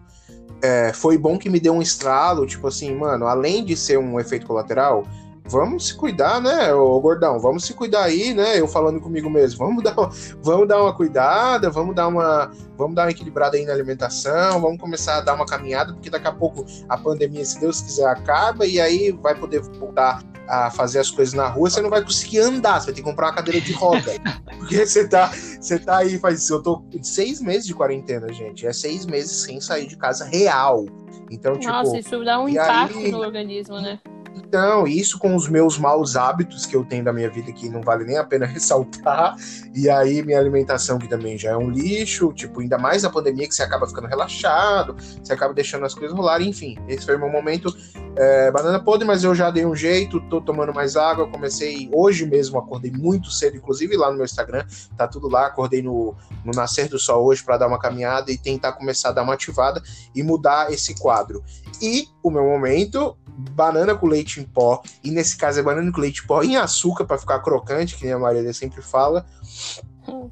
[0.61, 4.19] É, foi bom que me deu um estralo, tipo assim, mano, além de ser um
[4.19, 5.05] efeito colateral,
[5.45, 7.39] vamos se cuidar, né, ô gordão?
[7.39, 8.59] Vamos se cuidar aí, né?
[8.59, 9.95] Eu falando comigo mesmo, vamos dar,
[10.41, 14.79] vamos dar uma cuidada, vamos dar uma, vamos dar uma equilibrada aí na alimentação, vamos
[14.79, 18.65] começar a dar uma caminhada, porque daqui a pouco a pandemia, se Deus quiser, acaba
[18.65, 22.39] e aí vai poder voltar a fazer as coisas na rua, você não vai conseguir
[22.39, 24.11] andar, você vai ter que comprar uma cadeira de roda.
[24.59, 28.65] porque você tá, você tá aí, faz eu tô seis meses de quarentena, gente.
[28.65, 30.85] É seis meses sem sair de casa real.
[31.31, 31.73] Então, Nossa, tipo.
[31.73, 33.99] Nossa, isso dá um impacto aí, no organismo, né?
[34.35, 37.81] Então, isso com os meus maus hábitos que eu tenho da minha vida, que não
[37.81, 39.35] vale nem a pena ressaltar,
[39.73, 43.47] e aí minha alimentação, que também já é um lixo, tipo, ainda mais na pandemia,
[43.47, 46.77] que você acaba ficando relaxado, você acaba deixando as coisas rolarem, enfim.
[46.87, 47.75] Esse foi o meu momento
[48.15, 52.25] é, banana podre, mas eu já dei um jeito, tô tomando mais água, comecei hoje
[52.25, 54.65] mesmo, acordei muito cedo, inclusive lá no meu Instagram,
[54.95, 56.15] tá tudo lá, acordei no,
[56.45, 59.33] no nascer do sol hoje para dar uma caminhada e tentar começar a dar uma
[59.33, 59.81] ativada
[60.13, 61.43] e mudar esse quadro.
[61.81, 66.01] E o meu momento, banana com leite em pó, e nesse caso é banana com
[66.01, 69.25] leite em pó em açúcar para ficar crocante, que nem a Maria sempre fala,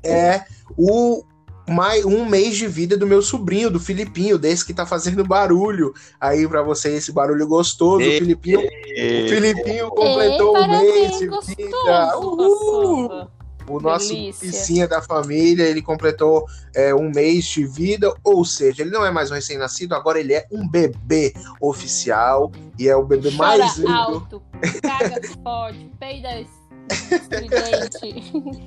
[0.03, 0.43] é
[0.77, 1.23] o
[1.67, 5.93] mais um mês de vida do meu sobrinho, do Filipinho, desse que tá fazendo barulho
[6.19, 8.05] aí para você, esse barulho gostoso.
[8.05, 12.17] o Filipinho, o Filipinho completou um mês de vida.
[12.17, 13.27] Uhul!
[13.67, 14.47] O nosso Delícia.
[14.47, 16.45] piscinha da família, ele completou
[16.75, 20.33] é, um mês de vida, ou seja, ele não é mais um recém-nascido, agora ele
[20.33, 23.91] é um bebê oficial e é o bebê Chora mais lindo.
[23.91, 24.41] alto,
[24.81, 26.29] caga forte, peida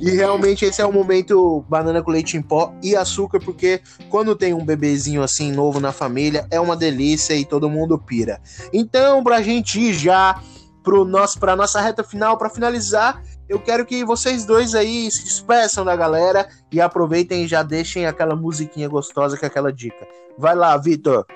[0.00, 4.34] e realmente esse é o momento banana com leite em pó e açúcar, porque quando
[4.34, 8.40] tem um bebezinho assim novo na família, é uma delícia e todo mundo pira.
[8.72, 10.40] Então, pra gente ir já
[10.82, 15.24] pro nosso, pra nossa reta final, para finalizar, eu quero que vocês dois aí se
[15.24, 20.06] despeçam da galera e aproveitem e já deixem aquela musiquinha gostosa com aquela dica.
[20.38, 21.26] Vai lá, Vitor.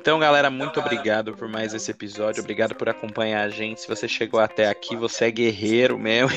[0.00, 2.40] Então, galera, muito obrigado por mais esse episódio.
[2.40, 3.82] Obrigado por acompanhar a gente.
[3.82, 6.30] Se você chegou até aqui, você é guerreiro mesmo.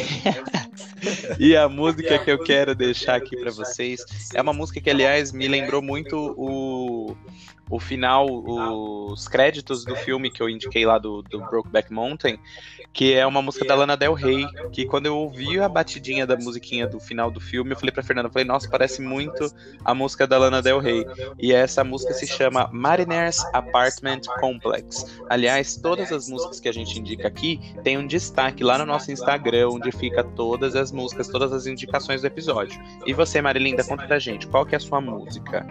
[1.39, 4.03] e a música que eu quero deixar aqui para vocês
[4.33, 7.15] é uma música que, aliás, me lembrou muito o
[7.73, 12.37] o final, os créditos do filme que eu indiquei lá do, do Brokeback Mountain,
[12.93, 16.37] que é uma música da Lana Del Rey, que quando eu ouvi a batidinha da
[16.37, 19.51] musiquinha do final do filme, eu falei pra Fernanda, falei, nossa, parece muito
[19.83, 21.03] a música da Lana Del Rey.
[21.39, 25.19] E essa música se chama Mariners Apartment Complex.
[25.27, 29.11] Aliás, todas as músicas que a gente indica aqui tem um destaque lá no nosso
[29.11, 32.79] Instagram, onde fica todas as músicas, todas as indicações do episódio.
[33.07, 35.65] E você, Marilinda, conta pra gente, qual que é a sua música?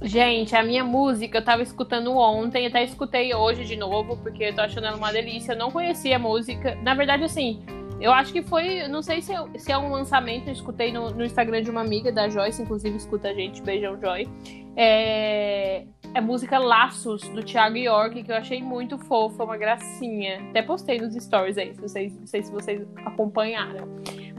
[0.00, 4.54] Gente, a minha música eu tava escutando ontem, até escutei hoje de novo, porque eu
[4.54, 5.52] tô achando ela uma delícia.
[5.52, 6.76] Eu não conhecia a música.
[6.82, 7.60] Na verdade, assim,
[8.00, 8.86] eu acho que foi.
[8.86, 12.12] Não sei se, se é um lançamento, eu escutei no, no, Instagram de uma amiga
[12.12, 14.28] da Joyce, inclusive escuta a gente, beijão Joy.
[14.76, 15.84] É,
[16.14, 20.40] é música Laços, do Thiago York, que eu achei muito fofa, uma gracinha.
[20.50, 23.88] Até postei nos stories aí, se vocês, não sei se vocês acompanharam.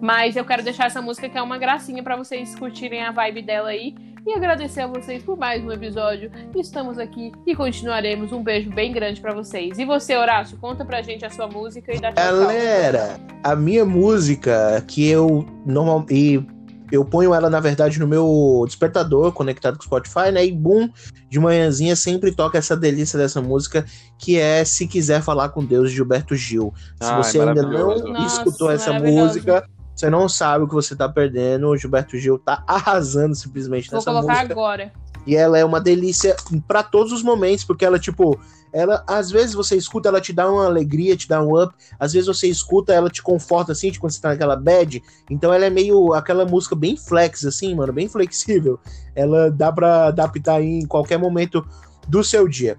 [0.01, 3.41] Mas eu quero deixar essa música que é uma gracinha para vocês curtirem a vibe
[3.41, 3.93] dela aí
[4.25, 6.31] e agradecer a vocês por mais um episódio.
[6.55, 8.31] Estamos aqui e continuaremos.
[8.31, 9.77] Um beijo bem grande para vocês.
[9.77, 12.23] E você, Horácio, conta pra gente a sua música e dá tchau.
[12.23, 16.43] Galera, a minha música que eu normal e
[16.91, 20.45] eu ponho ela na verdade no meu despertador conectado com o Spotify, né?
[20.45, 20.89] E boom,
[21.29, 23.85] de manhãzinha sempre toca essa delícia dessa música
[24.17, 26.73] que é Se Quiser Falar com Deus de Gilberto Gil.
[27.01, 29.63] Se você ainda não Nossa, escutou essa música,
[29.99, 31.67] você não sabe o que você tá perdendo.
[31.67, 34.33] O Gilberto Gil tá arrasando simplesmente Vou nessa música.
[34.33, 34.93] Vou colocar agora.
[35.27, 38.39] E ela é uma delícia para todos os momentos, porque ela, tipo,
[38.71, 42.13] ela, às vezes você escuta, ela te dá uma alegria, te dá um up, às
[42.13, 45.65] vezes você escuta, ela te conforta, assim, tipo, quando você tá naquela bad, então ela
[45.65, 48.79] é meio aquela música bem flex, assim, mano, bem flexível,
[49.13, 51.67] ela dá pra adaptar em qualquer momento
[52.07, 52.77] do seu dia.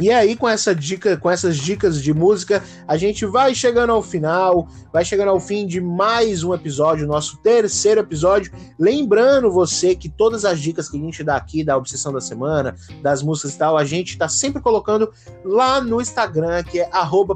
[0.00, 4.02] E aí, com essa dica, com essas dicas de música, a gente vai chegando ao
[4.02, 8.52] final, vai chegando ao fim de mais um episódio, nosso terceiro episódio.
[8.76, 12.74] Lembrando você que todas as dicas que a gente dá aqui, da obsessão da semana,
[13.00, 15.12] das músicas e tal, a gente tá sempre colocando
[15.44, 16.90] lá no Instagram, que é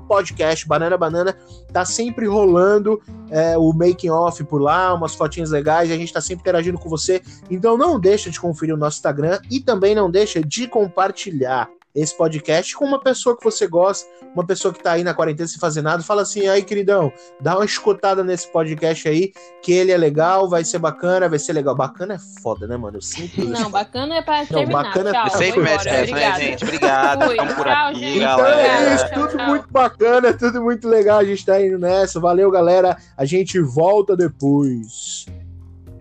[0.09, 1.37] podcast banana banana,
[1.73, 3.01] tá sempre rolando
[3.31, 6.89] é, o making off por lá, umas fotinhas legais, a gente tá sempre interagindo com
[6.89, 7.23] você.
[7.49, 12.17] Então não deixa de conferir o nosso Instagram e também não deixa de compartilhar esse
[12.17, 15.59] podcast com uma pessoa que você gosta, uma pessoa que tá aí na quarentena sem
[15.59, 19.33] fazer nada, fala assim, aí queridão, dá uma escutada nesse podcast aí,
[19.63, 21.75] que ele é legal, vai ser bacana, vai ser legal.
[21.75, 23.01] Bacana é foda, né, mano?
[23.01, 23.45] Sempre...
[23.45, 24.67] Não, bacana é pra terminar.
[24.67, 26.65] Não, bacana é tchau, é sempre mexe essa, né, gente?
[26.65, 28.19] Obrigado, estamos por aqui, gente.
[28.21, 28.53] galera.
[28.53, 29.47] Então é isso, tudo tchau.
[29.49, 32.21] muito bacana, tudo muito legal, a gente tá indo nessa.
[32.21, 32.97] Valeu, galera.
[33.17, 35.27] A gente volta depois.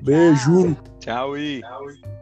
[0.02, 0.76] Beijo.
[1.00, 1.62] Tchau, e.
[1.62, 2.17] Tchau, e.